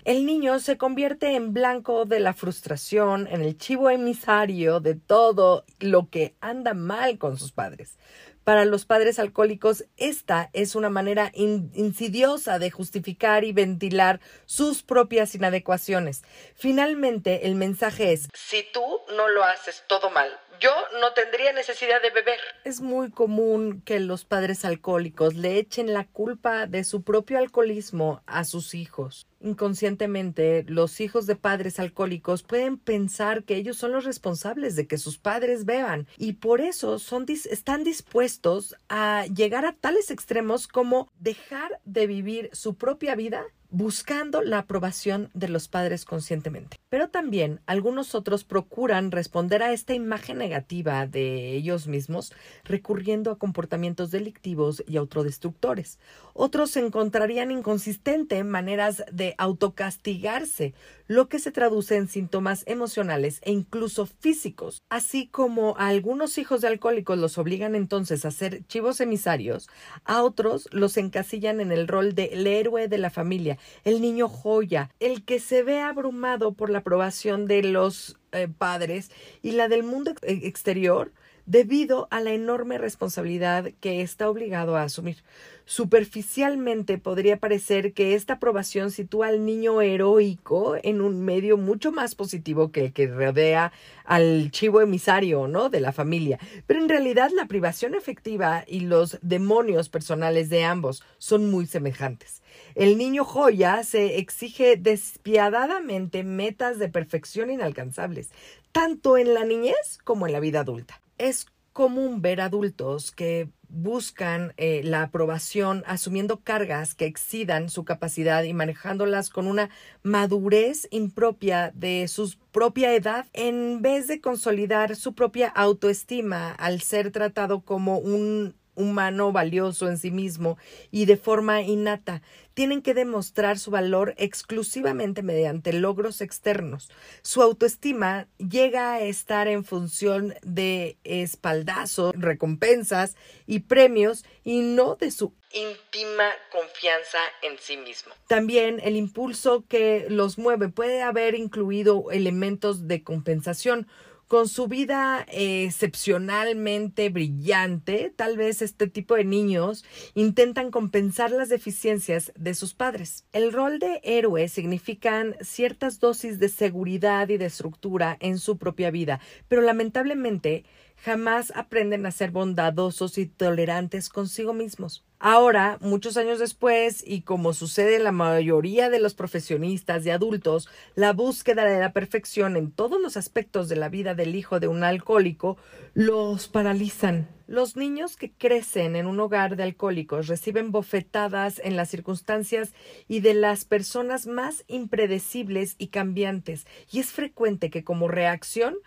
El 0.05 0.25
niño 0.25 0.59
se 0.59 0.77
convierte 0.77 1.35
en 1.35 1.53
blanco 1.53 2.05
de 2.05 2.19
la 2.19 2.33
frustración, 2.33 3.27
en 3.27 3.41
el 3.41 3.57
chivo 3.57 3.89
emisario 3.89 4.79
de 4.79 4.95
todo 4.95 5.65
lo 5.79 6.09
que 6.09 6.35
anda 6.41 6.73
mal 6.73 7.17
con 7.17 7.37
sus 7.37 7.51
padres. 7.51 7.97
Para 8.43 8.65
los 8.65 8.85
padres 8.85 9.19
alcohólicos, 9.19 9.85
esta 9.97 10.49
es 10.53 10.73
una 10.73 10.89
manera 10.89 11.31
insidiosa 11.35 12.57
de 12.57 12.71
justificar 12.71 13.43
y 13.43 13.51
ventilar 13.51 14.19
sus 14.45 14.81
propias 14.81 15.35
inadecuaciones. 15.35 16.23
Finalmente, 16.55 17.45
el 17.45 17.53
mensaje 17.53 18.11
es, 18.11 18.27
si 18.33 18.65
tú 18.73 18.81
no 19.15 19.27
lo 19.29 19.43
haces 19.43 19.83
todo 19.87 20.09
mal, 20.09 20.29
yo 20.59 20.71
no 20.99 21.13
tendría 21.13 21.53
necesidad 21.53 22.01
de 22.01 22.09
beber. 22.09 22.39
Es 22.63 22.81
muy 22.81 23.11
común 23.11 23.81
que 23.85 23.99
los 23.99 24.25
padres 24.25 24.65
alcohólicos 24.65 25.35
le 25.35 25.57
echen 25.57 25.93
la 25.93 26.05
culpa 26.05 26.67
de 26.67 26.83
su 26.83 27.03
propio 27.03 27.37
alcoholismo 27.37 28.21
a 28.25 28.43
sus 28.43 28.73
hijos. 28.73 29.27
Inconscientemente, 29.41 30.65
los 30.67 30.99
hijos 30.99 31.25
de 31.25 31.37
padres 31.37 31.79
alcohólicos 31.79 32.43
pueden 32.43 32.77
pensar 32.77 33.43
que 33.43 33.55
ellos 33.55 33.77
son 33.77 33.93
los 33.93 34.03
responsables 34.03 34.75
de 34.75 34.87
que 34.87 34.97
sus 34.97 35.17
padres 35.17 35.65
beban 35.65 36.07
y 36.17 36.33
por 36.33 36.59
eso 36.59 36.99
son 36.99 37.25
están 37.29 37.83
dispuestos 37.83 38.75
a 38.89 39.25
llegar 39.27 39.65
a 39.65 39.73
tales 39.73 40.09
extremos 40.09 40.67
como 40.67 41.11
dejar 41.19 41.79
de 41.85 42.07
vivir 42.07 42.49
su 42.53 42.75
propia 42.75 43.15
vida 43.15 43.45
buscando 43.69 44.41
la 44.41 44.59
aprobación 44.59 45.29
de 45.33 45.47
los 45.47 45.67
padres 45.67 46.05
conscientemente. 46.05 46.77
Pero 46.89 47.09
también 47.09 47.61
algunos 47.67 48.15
otros 48.15 48.43
procuran 48.43 49.11
responder 49.11 49.61
a 49.61 49.73
esta 49.73 49.93
imagen 49.93 50.37
negativa 50.39 51.05
de 51.05 51.53
ellos 51.53 51.87
mismos 51.87 52.33
recurriendo 52.63 53.31
a 53.31 53.37
comportamientos 53.37 54.09
delictivos 54.09 54.83
y 54.87 54.97
autodestructores. 54.97 55.99
Otros 56.33 56.75
encontrarían 56.77 57.51
inconsistente 57.51 58.43
maneras 58.43 59.03
de 59.11 59.35
autocastigarse, 59.37 60.73
lo 61.07 61.27
que 61.27 61.39
se 61.39 61.51
traduce 61.51 61.97
en 61.97 62.07
síntomas 62.07 62.63
emocionales 62.65 63.39
e 63.43 63.51
incluso 63.51 64.05
físicos, 64.05 64.81
así 64.89 65.27
como 65.27 65.75
a 65.77 65.87
algunos 65.87 66.37
hijos 66.37 66.61
de 66.61 66.67
alcohólicos 66.67 67.17
los 67.17 67.37
obligan 67.37 67.75
entonces 67.75 68.25
a 68.25 68.31
ser 68.31 68.65
chivos 68.67 69.01
emisarios, 69.01 69.69
a 70.05 70.23
otros 70.23 70.69
los 70.71 70.97
encasillan 70.97 71.61
en 71.61 71.71
el 71.71 71.87
rol 71.87 72.15
de 72.15 72.25
el 72.25 72.47
héroe 72.47 72.87
de 72.87 72.97
la 72.97 73.09
familia, 73.09 73.57
el 73.83 74.01
niño 74.01 74.29
joya, 74.29 74.89
el 74.99 75.23
que 75.23 75.39
se 75.39 75.63
ve 75.63 75.79
abrumado 75.79 76.53
por 76.53 76.69
la 76.69 76.79
aprobación 76.79 77.45
de 77.45 77.63
los 77.63 78.17
eh, 78.31 78.47
padres 78.47 79.11
y 79.41 79.51
la 79.51 79.67
del 79.67 79.83
mundo 79.83 80.13
exterior 80.21 81.11
debido 81.49 82.07
a 82.11 82.21
la 82.21 82.31
enorme 82.31 82.77
responsabilidad 82.77 83.71
que 83.81 84.03
está 84.03 84.29
obligado 84.29 84.77
a 84.77 84.83
asumir. 84.83 85.17
Superficialmente 85.65 86.99
podría 86.99 87.37
parecer 87.37 87.93
que 87.93 88.13
esta 88.13 88.33
aprobación 88.33 88.91
sitúa 88.91 89.27
al 89.27 89.45
niño 89.45 89.81
heroico 89.81 90.75
en 90.83 91.01
un 91.01 91.25
medio 91.25 91.57
mucho 91.57 91.91
más 91.91 92.13
positivo 92.13 92.71
que 92.71 92.85
el 92.85 92.93
que 92.93 93.07
rodea 93.07 93.71
al 94.05 94.51
chivo 94.51 94.81
emisario, 94.81 95.47
¿no? 95.47 95.69
de 95.69 95.79
la 95.79 95.91
familia. 95.91 96.37
Pero 96.67 96.81
en 96.81 96.89
realidad 96.89 97.31
la 97.35 97.47
privación 97.47 97.95
efectiva 97.95 98.63
y 98.67 98.81
los 98.81 99.17
demonios 99.23 99.89
personales 99.89 100.49
de 100.49 100.65
ambos 100.65 101.03
son 101.17 101.49
muy 101.49 101.65
semejantes. 101.65 102.43
El 102.75 102.95
niño 102.99 103.23
joya 103.23 103.83
se 103.83 104.19
exige 104.19 104.77
despiadadamente 104.77 106.23
metas 106.23 106.77
de 106.77 106.89
perfección 106.89 107.49
inalcanzables, 107.49 108.29
tanto 108.71 109.17
en 109.17 109.33
la 109.33 109.45
niñez 109.45 109.97
como 110.03 110.27
en 110.27 110.33
la 110.33 110.39
vida 110.39 110.59
adulta. 110.59 111.01
Es 111.19 111.45
común 111.73 112.21
ver 112.21 112.41
adultos 112.41 113.11
que 113.11 113.49
buscan 113.69 114.53
eh, 114.57 114.81
la 114.83 115.03
aprobación 115.03 115.83
asumiendo 115.85 116.41
cargas 116.41 116.95
que 116.95 117.05
excidan 117.05 117.69
su 117.69 117.85
capacidad 117.85 118.43
y 118.43 118.53
manejándolas 118.53 119.29
con 119.29 119.45
una 119.45 119.69
madurez 120.01 120.87
impropia 120.91 121.71
de 121.75 122.07
su 122.07 122.35
propia 122.51 122.93
edad 122.95 123.27
en 123.33 123.81
vez 123.81 124.07
de 124.07 124.21
consolidar 124.21 124.95
su 124.95 125.13
propia 125.13 125.47
autoestima 125.49 126.51
al 126.51 126.81
ser 126.81 127.11
tratado 127.11 127.61
como 127.61 127.99
un 127.99 128.55
humano 128.79 129.31
valioso 129.31 129.87
en 129.87 129.97
sí 129.97 130.09
mismo 130.09 130.57
y 130.89 131.05
de 131.05 131.17
forma 131.17 131.61
innata. 131.61 132.21
Tienen 132.55 132.81
que 132.81 132.93
demostrar 132.93 133.59
su 133.59 133.71
valor 133.71 134.15
exclusivamente 134.17 135.21
mediante 135.21 135.73
logros 135.73 136.21
externos. 136.21 136.89
Su 137.21 137.41
autoestima 137.41 138.27
llega 138.37 138.93
a 138.93 139.01
estar 139.01 139.47
en 139.47 139.63
función 139.63 140.33
de 140.41 140.97
espaldazos, 141.03 142.13
recompensas 142.17 143.15
y 143.45 143.59
premios 143.59 144.25
y 144.43 144.61
no 144.61 144.95
de 144.95 145.11
su 145.11 145.33
íntima 145.51 146.29
confianza 146.51 147.17
en 147.41 147.57
sí 147.59 147.77
mismo. 147.77 148.13
También 148.27 148.79
el 148.83 148.95
impulso 148.95 149.65
que 149.67 150.05
los 150.09 150.37
mueve 150.37 150.69
puede 150.69 151.01
haber 151.01 151.35
incluido 151.35 152.11
elementos 152.11 152.87
de 152.87 153.03
compensación, 153.03 153.87
con 154.29 154.47
su 154.47 154.67
vida 154.67 155.25
excepcionalmente 155.31 157.09
brillante, 157.09 158.13
tal 158.15 158.37
vez 158.37 158.61
este 158.61 158.85
tipo 158.85 159.15
de 159.15 159.25
niños 159.25 159.83
intentan 160.13 160.69
compensar 160.69 161.31
las 161.31 161.49
deficiencias 161.49 162.31
de 162.37 162.53
sus 162.53 162.75
padres. 162.75 163.25
El 163.33 163.51
rol 163.51 163.79
de 163.79 163.99
héroe 164.03 164.47
significan 164.47 165.35
ciertas 165.41 165.99
dosis 165.99 166.37
de 166.37 166.49
seguridad 166.49 167.27
y 167.29 167.37
de 167.37 167.47
estructura 167.47 168.17
en 168.19 168.37
su 168.37 168.59
propia 168.59 168.91
vida, 168.91 169.19
pero 169.47 169.63
lamentablemente 169.63 170.63
jamás 170.97 171.51
aprenden 171.55 172.05
a 172.05 172.11
ser 172.11 172.29
bondadosos 172.29 173.17
y 173.17 173.25
tolerantes 173.25 174.09
consigo 174.09 174.53
mismos. 174.53 175.08
Ahora, 175.21 175.77
muchos 175.81 176.15
años 176.15 176.39
después, 176.39 177.03
y 177.05 177.23
como 177.23 177.51
sucede 177.51 177.97
en 177.97 178.05
la 178.05 178.13
mayoría 178.13 178.89
de 178.89 178.99
los 178.99 179.15
profesionistas 179.15 180.05
y 180.05 180.11
adultos, 180.11 180.69
la 180.95 181.11
búsqueda 181.11 181.65
de 181.65 181.77
la 181.77 181.91
perfección 181.91 182.55
en 182.55 182.71
todos 182.71 183.01
los 183.01 183.17
aspectos 183.17 183.67
de 183.67 183.75
la 183.75 183.89
vida 183.89 184.15
del 184.15 184.33
hijo 184.33 184.61
de 184.61 184.69
un 184.69 184.81
alcohólico 184.81 185.57
los 185.93 186.47
paralizan. 186.47 187.27
Los 187.47 187.75
niños 187.75 188.15
que 188.15 188.31
crecen 188.31 188.95
en 188.95 189.07
un 189.07 189.19
hogar 189.19 189.57
de 189.57 189.63
alcohólicos 189.63 190.27
reciben 190.27 190.71
bofetadas 190.71 191.59
en 191.65 191.75
las 191.75 191.89
circunstancias 191.89 192.73
y 193.09 193.19
de 193.19 193.33
las 193.33 193.65
personas 193.65 194.25
más 194.25 194.63
impredecibles 194.67 195.75
y 195.79 195.87
cambiantes, 195.87 196.65
y 196.89 196.99
es 196.99 197.07
frecuente 197.07 197.69
que 197.69 197.83
como 197.83 198.07
reacción 198.07 198.77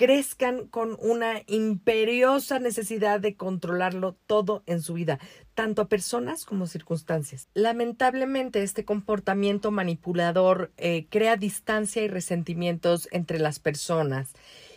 crezcan 0.00 0.66
con 0.66 0.96
una 0.98 1.42
imperiosa 1.46 2.58
necesidad 2.58 3.20
de 3.20 3.36
controlarlo 3.36 4.16
todo 4.26 4.62
en 4.64 4.80
su 4.80 4.94
vida, 4.94 5.18
tanto 5.52 5.82
a 5.82 5.88
personas 5.88 6.46
como 6.46 6.66
circunstancias. 6.66 7.48
Lamentablemente, 7.52 8.62
este 8.62 8.86
comportamiento 8.86 9.70
manipulador 9.70 10.72
eh, 10.78 11.04
crea 11.10 11.36
distancia 11.36 12.02
y 12.02 12.08
resentimientos 12.08 13.08
entre 13.12 13.38
las 13.38 13.58
personas. 13.58 14.32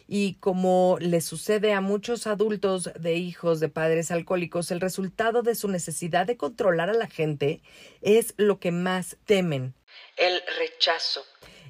Y 0.09 0.33
como 0.41 0.97
le 0.99 1.21
sucede 1.21 1.71
a 1.71 1.79
muchos 1.79 2.27
adultos 2.27 2.91
de 2.99 3.15
hijos 3.15 3.61
de 3.61 3.69
padres 3.69 4.11
alcohólicos, 4.11 4.71
el 4.71 4.81
resultado 4.81 5.41
de 5.41 5.55
su 5.55 5.69
necesidad 5.69 6.27
de 6.27 6.35
controlar 6.35 6.89
a 6.89 6.93
la 6.93 7.07
gente 7.07 7.61
es 8.01 8.33
lo 8.35 8.59
que 8.59 8.73
más 8.73 9.15
temen, 9.23 9.73
el 10.17 10.41
rechazo. 10.59 11.21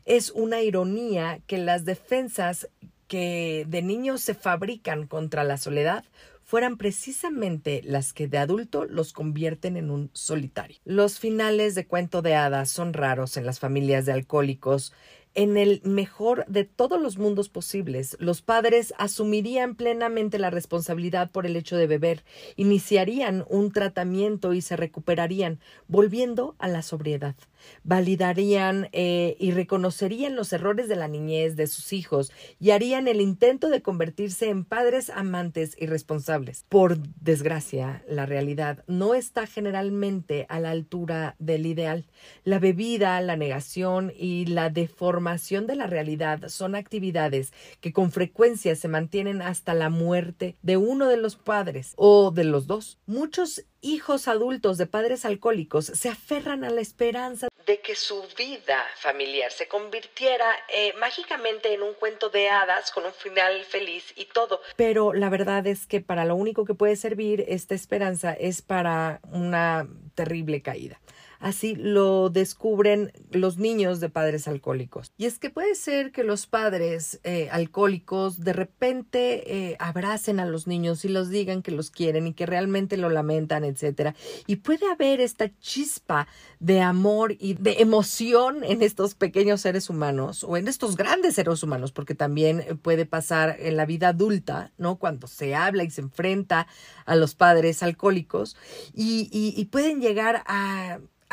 Es 0.06 0.32
una 0.32 0.62
ironía 0.62 1.40
que 1.46 1.60
las 1.60 1.86
defensas 1.86 2.68
que 3.14 3.68
de 3.70 3.84
niños 3.84 4.22
se 4.22 4.34
fabrican 4.34 5.06
contra 5.06 5.44
la 5.44 5.58
soledad 5.58 6.04
fueran 6.44 6.78
precisamente 6.78 7.84
las 7.84 8.12
que 8.12 8.28
de 8.28 8.40
adulto 8.40 8.86
los 8.86 9.14
convierten 9.14 9.78
en 9.78 9.92
un 9.92 10.10
solitario. 10.14 10.80
Los 10.84 11.20
finales 11.20 11.76
de 11.76 11.86
cuento 11.86 12.24
de 12.24 12.34
hadas 12.34 12.72
son 12.72 12.92
raros 12.92 13.38
en 13.38 13.46
las 13.46 13.60
familias 13.60 14.08
de 14.08 14.14
alcohólicos 14.14 14.94
en 15.36 15.58
el 15.58 15.82
mejor 15.84 16.46
de 16.48 16.64
todos 16.64 17.02
los 17.02 17.18
mundos 17.18 17.50
posibles, 17.50 18.16
los 18.20 18.42
padres 18.42 18.94
asumirían 18.98 19.76
plenamente 19.76 20.38
la 20.38 20.50
responsabilidad 20.50 21.32
por 21.32 21.46
el 21.46 21.56
hecho 21.56 21.76
de 21.76 21.88
beber, 21.88 22.24
iniciarían 22.56 23.46
un 23.50 23.72
tratamiento 23.72 24.54
y 24.54 24.62
se 24.62 24.76
recuperarían, 24.76 25.60
volviendo 25.88 26.56
a 26.60 26.68
la 26.68 26.82
sobriedad. 26.84 27.36
Validarían 27.84 28.90
eh, 28.92 29.36
y 29.40 29.52
reconocerían 29.52 30.36
los 30.36 30.54
errores 30.54 30.88
de 30.88 30.96
la 30.96 31.08
niñez 31.08 31.56
de 31.56 31.68
sus 31.68 31.94
hijos 31.94 32.32
y 32.60 32.72
harían 32.72 33.08
el 33.08 33.22
intento 33.22 33.70
de 33.70 33.82
convertirse 33.82 34.50
en 34.50 34.66
padres 34.66 35.10
amantes 35.10 35.76
y 35.80 35.86
responsables. 35.86 36.66
Por 36.70 36.98
desgracia, 37.20 38.04
la 38.08 38.26
realidad 38.26 38.84
no 38.88 39.16
está 39.16 39.48
generalmente 39.48 40.46
a 40.50 40.60
la 40.60 40.72
altura 40.72 41.36
del 41.40 41.66
ideal. 41.66 42.06
La 42.44 42.60
bebida, 42.60 43.20
la 43.22 43.36
negación 43.36 44.12
y 44.16 44.46
la 44.46 44.70
deformación 44.70 45.68
de 45.68 45.76
la 45.76 45.88
realidad 45.88 46.48
son 46.48 46.76
actividades 46.76 47.54
que 47.82 47.94
con 47.94 48.12
frecuencia 48.12 48.76
se 48.76 48.88
mantienen 48.88 49.42
hasta 49.42 49.74
la 49.74 49.90
muerte 49.90 50.58
de 50.62 50.78
uno 50.78 51.08
de 51.08 51.18
los 51.18 51.36
padres 51.36 51.94
o 51.96 52.32
de 52.32 52.44
los 52.44 52.68
dos. 52.68 53.00
Muchos 53.06 53.66
hijos 53.84 54.28
adultos 54.28 54.78
de 54.78 54.88
padres 54.88 55.26
alcohólicos 55.26 55.86
se 55.86 56.10
aferran 56.10 56.64
a 56.64 56.70
la 56.70 56.82
esperanza 56.82 57.48
de 57.66 57.80
que 57.80 57.96
su 57.96 58.24
vida 58.38 58.84
familiar 58.96 59.52
se 59.52 59.68
convirtiera 59.68 60.46
eh, 60.70 60.94
mágicamente 61.00 61.74
en 61.74 61.84
un 61.84 61.94
cuento 61.94 62.30
de 62.30 62.50
hadas 62.50 62.92
con 62.92 63.06
un 63.06 63.14
final 63.14 63.64
feliz 63.64 64.14
y 64.16 64.26
todo. 64.26 64.62
Pero 64.76 65.14
la 65.14 65.30
verdad 65.30 65.66
es 65.68 65.86
que 65.88 66.02
para 66.02 66.26
lo 66.26 66.36
único 66.36 66.66
que 66.66 66.74
puede 66.74 66.96
servir 66.96 67.46
esta 67.48 67.76
esperanza 67.76 68.34
es 68.34 68.62
para 68.62 69.22
una 69.32 69.88
terrible 70.16 70.62
caída. 70.62 71.00
Así 71.44 71.76
lo 71.76 72.30
descubren 72.30 73.12
los 73.30 73.58
niños 73.58 74.00
de 74.00 74.08
padres 74.08 74.48
alcohólicos. 74.48 75.12
Y 75.18 75.26
es 75.26 75.40
que 75.40 75.50
puede 75.50 75.76
ser 75.76 76.14
que 76.14 76.24
los 76.24 76.48
padres 76.48 77.20
eh, 77.26 77.50
alcohólicos 77.52 78.40
de 78.40 78.54
repente 78.54 79.72
eh, 79.72 79.76
abracen 79.78 80.40
a 80.40 80.46
los 80.46 80.68
niños 80.68 81.04
y 81.04 81.10
los 81.10 81.30
digan 81.30 81.62
que 81.62 81.72
los 81.72 81.92
quieren 81.92 82.28
y 82.28 82.34
que 82.34 82.46
realmente 82.46 82.96
lo 82.96 83.10
lamentan, 83.10 83.66
etcétera. 83.66 84.16
Y 84.48 84.56
puede 84.56 84.90
haber 84.90 85.20
esta 85.20 85.52
chispa 85.60 86.30
de 86.62 86.80
amor 86.80 87.36
y 87.38 87.56
de 87.56 87.82
emoción 87.82 88.64
en 88.64 88.82
estos 88.82 89.14
pequeños 89.14 89.60
seres 89.60 89.90
humanos 89.90 90.46
o 90.46 90.56
en 90.56 90.70
estos 90.70 90.96
grandes 90.96 91.36
seres 91.36 91.62
humanos, 91.62 91.92
porque 91.92 92.16
también 92.16 92.80
puede 92.82 93.06
pasar 93.06 93.58
en 93.60 93.76
la 93.76 93.86
vida 93.86 94.08
adulta, 94.08 94.72
¿no? 94.78 94.96
Cuando 94.96 95.28
se 95.28 95.56
habla 95.56 95.84
y 95.84 95.90
se 95.90 96.00
enfrenta 96.00 96.68
a 97.06 97.18
los 97.18 97.36
padres 97.36 97.84
alcohólicos 97.84 98.56
y 98.94 99.66
pueden 99.66 100.00
llegar 100.00 100.42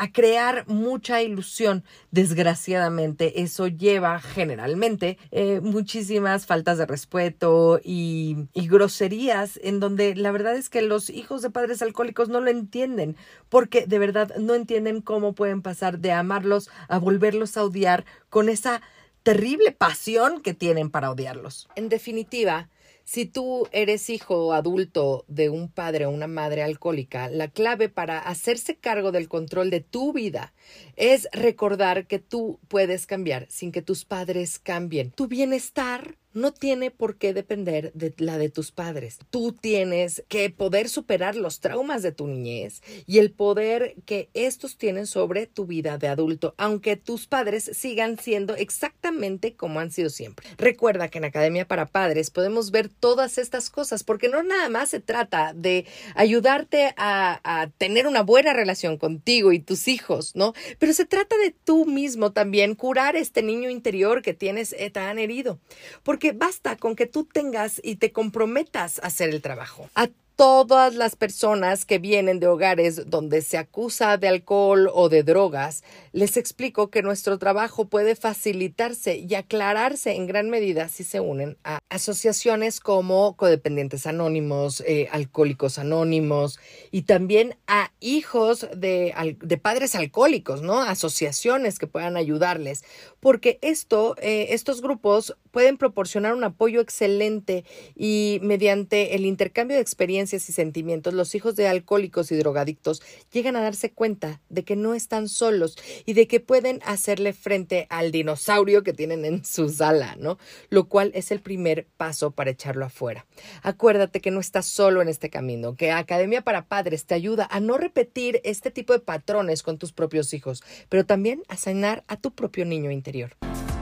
a 0.01 0.11
crear 0.11 0.67
mucha 0.67 1.21
ilusión. 1.21 1.83
Desgraciadamente, 2.09 3.43
eso 3.43 3.67
lleva 3.67 4.19
generalmente 4.19 5.19
eh, 5.29 5.59
muchísimas 5.61 6.47
faltas 6.47 6.79
de 6.79 6.87
respeto 6.87 7.79
y, 7.83 8.47
y 8.55 8.67
groserías 8.67 9.59
en 9.61 9.79
donde 9.79 10.15
la 10.15 10.31
verdad 10.31 10.55
es 10.55 10.69
que 10.69 10.81
los 10.81 11.11
hijos 11.11 11.43
de 11.43 11.51
padres 11.51 11.83
alcohólicos 11.83 12.29
no 12.29 12.41
lo 12.41 12.49
entienden 12.49 13.15
porque 13.47 13.85
de 13.85 13.99
verdad 13.99 14.35
no 14.37 14.55
entienden 14.55 15.01
cómo 15.01 15.33
pueden 15.33 15.61
pasar 15.61 15.99
de 15.99 16.11
amarlos 16.11 16.71
a 16.87 16.97
volverlos 16.97 17.55
a 17.55 17.63
odiar 17.63 18.03
con 18.31 18.49
esa 18.49 18.81
terrible 19.21 19.71
pasión 19.71 20.41
que 20.41 20.55
tienen 20.55 20.89
para 20.89 21.11
odiarlos. 21.11 21.69
En 21.75 21.89
definitiva, 21.89 22.69
si 23.03 23.25
tú 23.25 23.67
eres 23.71 24.09
hijo 24.09 24.53
adulto 24.53 25.25
de 25.27 25.49
un 25.49 25.69
padre 25.69 26.05
o 26.05 26.09
una 26.09 26.27
madre 26.27 26.63
alcohólica, 26.63 27.29
la 27.29 27.47
clave 27.47 27.89
para 27.89 28.19
hacerse 28.19 28.77
cargo 28.77 29.11
del 29.11 29.27
control 29.27 29.69
de 29.69 29.81
tu 29.81 30.13
vida 30.13 30.53
es 30.95 31.27
recordar 31.31 32.07
que 32.07 32.19
tú 32.19 32.59
puedes 32.67 33.07
cambiar 33.07 33.47
sin 33.49 33.71
que 33.71 33.81
tus 33.81 34.05
padres 34.05 34.59
cambien. 34.59 35.11
Tu 35.11 35.27
bienestar 35.27 36.17
no 36.33 36.53
tiene 36.53 36.91
por 36.91 37.17
qué 37.17 37.33
depender 37.33 37.91
de 37.93 38.13
la 38.17 38.37
de 38.37 38.49
tus 38.49 38.71
padres. 38.71 39.19
Tú 39.29 39.53
tienes 39.53 40.23
que 40.27 40.49
poder 40.49 40.89
superar 40.89 41.35
los 41.35 41.59
traumas 41.59 42.03
de 42.03 42.11
tu 42.11 42.27
niñez 42.27 42.81
y 43.05 43.19
el 43.19 43.31
poder 43.31 43.95
que 44.05 44.29
estos 44.33 44.77
tienen 44.77 45.07
sobre 45.07 45.47
tu 45.47 45.65
vida 45.65 45.97
de 45.97 46.07
adulto, 46.07 46.53
aunque 46.57 46.95
tus 46.95 47.27
padres 47.27 47.71
sigan 47.73 48.17
siendo 48.17 48.55
exactamente 48.55 49.55
como 49.55 49.79
han 49.79 49.91
sido 49.91 50.09
siempre. 50.09 50.47
Recuerda 50.57 51.09
que 51.09 51.17
en 51.17 51.25
Academia 51.25 51.67
para 51.67 51.85
Padres 51.85 52.29
podemos 52.29 52.71
ver 52.71 52.89
todas 52.89 53.37
estas 53.37 53.69
cosas, 53.69 54.03
porque 54.03 54.29
no 54.29 54.43
nada 54.43 54.69
más 54.69 54.89
se 54.89 54.99
trata 54.99 55.53
de 55.53 55.85
ayudarte 56.15 56.93
a, 56.97 57.69
tener 57.77 58.07
una 58.07 58.21
buena 58.21 58.53
relación 58.53 58.97
contigo 58.97 59.51
y 59.51 59.59
tus 59.59 59.87
hijos, 59.87 60.35
¿no? 60.35 60.53
Pero 60.79 60.93
se 60.93 61.05
trata 61.05 61.35
de 61.37 61.51
tú 61.51 61.85
mismo 61.85 62.31
también 62.31 62.75
curar 62.75 63.15
este 63.15 63.41
niño 63.41 63.69
interior 63.69 64.21
que 64.21 64.33
tienes 64.33 64.73
eh, 64.77 64.89
tan 64.89 65.19
herido. 65.19 65.59
Porque 66.03 66.20
basta 66.31 66.77
con 66.77 66.95
que 66.95 67.07
tú 67.07 67.25
tengas 67.25 67.81
y 67.83 67.95
te 67.95 68.11
comprometas 68.11 68.99
a 68.99 69.07
hacer 69.07 69.31
el 69.31 69.41
trabajo. 69.41 69.89
A 69.95 70.07
todas 70.35 70.95
las 70.95 71.15
personas 71.15 71.85
que 71.85 71.99
vienen 71.99 72.39
de 72.39 72.47
hogares 72.47 73.09
donde 73.09 73.41
se 73.41 73.57
acusa 73.57 74.17
de 74.17 74.27
alcohol 74.27 74.89
o 74.93 75.09
de 75.09 75.23
drogas, 75.23 75.83
les 76.13 76.37
explico 76.37 76.89
que 76.89 77.01
nuestro 77.01 77.37
trabajo 77.37 77.85
puede 77.85 78.15
facilitarse 78.15 79.17
y 79.17 79.35
aclararse 79.35 80.15
en 80.15 80.27
gran 80.27 80.49
medida 80.49 80.87
si 80.87 81.03
se 81.03 81.19
unen 81.19 81.57
a 81.63 81.79
asociaciones 81.89 82.79
como 82.79 83.35
codependientes 83.35 84.07
anónimos, 84.07 84.81
eh, 84.87 85.07
alcohólicos 85.11 85.77
anónimos 85.77 86.59
y 86.91 87.03
también 87.03 87.55
a 87.67 87.91
hijos 87.99 88.67
de, 88.75 89.13
padres 89.61 89.95
alcohólicos, 89.95 90.61
¿no? 90.61 90.81
Asociaciones 90.81 91.77
que 91.77 91.87
puedan 91.87 92.17
ayudarles, 92.17 92.83
porque 93.19 93.59
esto, 93.61 94.15
eh, 94.19 94.47
estos 94.49 94.81
grupos 94.81 95.35
pueden 95.51 95.77
proporcionar 95.77 96.33
un 96.33 96.43
apoyo 96.43 96.81
excelente 96.81 97.65
y 97.95 98.39
mediante 98.41 99.15
el 99.15 99.25
intercambio 99.25 99.77
de 99.77 99.83
y 100.21 100.39
sentimientos, 100.39 101.13
los 101.13 101.33
hijos 101.35 101.55
de 101.55 101.67
alcohólicos 101.67 102.31
y 102.31 102.35
drogadictos 102.35 103.01
llegan 103.31 103.55
a 103.55 103.61
darse 103.61 103.91
cuenta 103.91 104.41
de 104.49 104.63
que 104.63 104.75
no 104.75 104.93
están 104.93 105.27
solos 105.27 105.77
y 106.05 106.13
de 106.13 106.27
que 106.27 106.39
pueden 106.39 106.79
hacerle 106.85 107.33
frente 107.33 107.87
al 107.89 108.11
dinosaurio 108.11 108.83
que 108.83 108.93
tienen 108.93 109.25
en 109.25 109.43
su 109.43 109.69
sala, 109.69 110.15
¿no? 110.19 110.37
Lo 110.69 110.87
cual 110.87 111.11
es 111.15 111.31
el 111.31 111.41
primer 111.41 111.87
paso 111.97 112.31
para 112.31 112.51
echarlo 112.51 112.85
afuera. 112.85 113.25
Acuérdate 113.63 114.21
que 114.21 114.31
no 114.31 114.39
estás 114.39 114.67
solo 114.67 115.01
en 115.01 115.07
este 115.07 115.29
camino, 115.29 115.75
que 115.75 115.91
Academia 115.91 116.43
para 116.43 116.65
Padres 116.65 117.05
te 117.05 117.15
ayuda 117.15 117.47
a 117.49 117.59
no 117.59 117.77
repetir 117.77 118.41
este 118.43 118.69
tipo 118.69 118.93
de 118.93 118.99
patrones 118.99 119.63
con 119.63 119.77
tus 119.77 119.91
propios 119.91 120.33
hijos, 120.33 120.63
pero 120.87 121.05
también 121.05 121.41
a 121.47 121.57
sanar 121.57 122.03
a 122.07 122.17
tu 122.17 122.31
propio 122.31 122.65
niño 122.65 122.91
interior. 122.91 123.35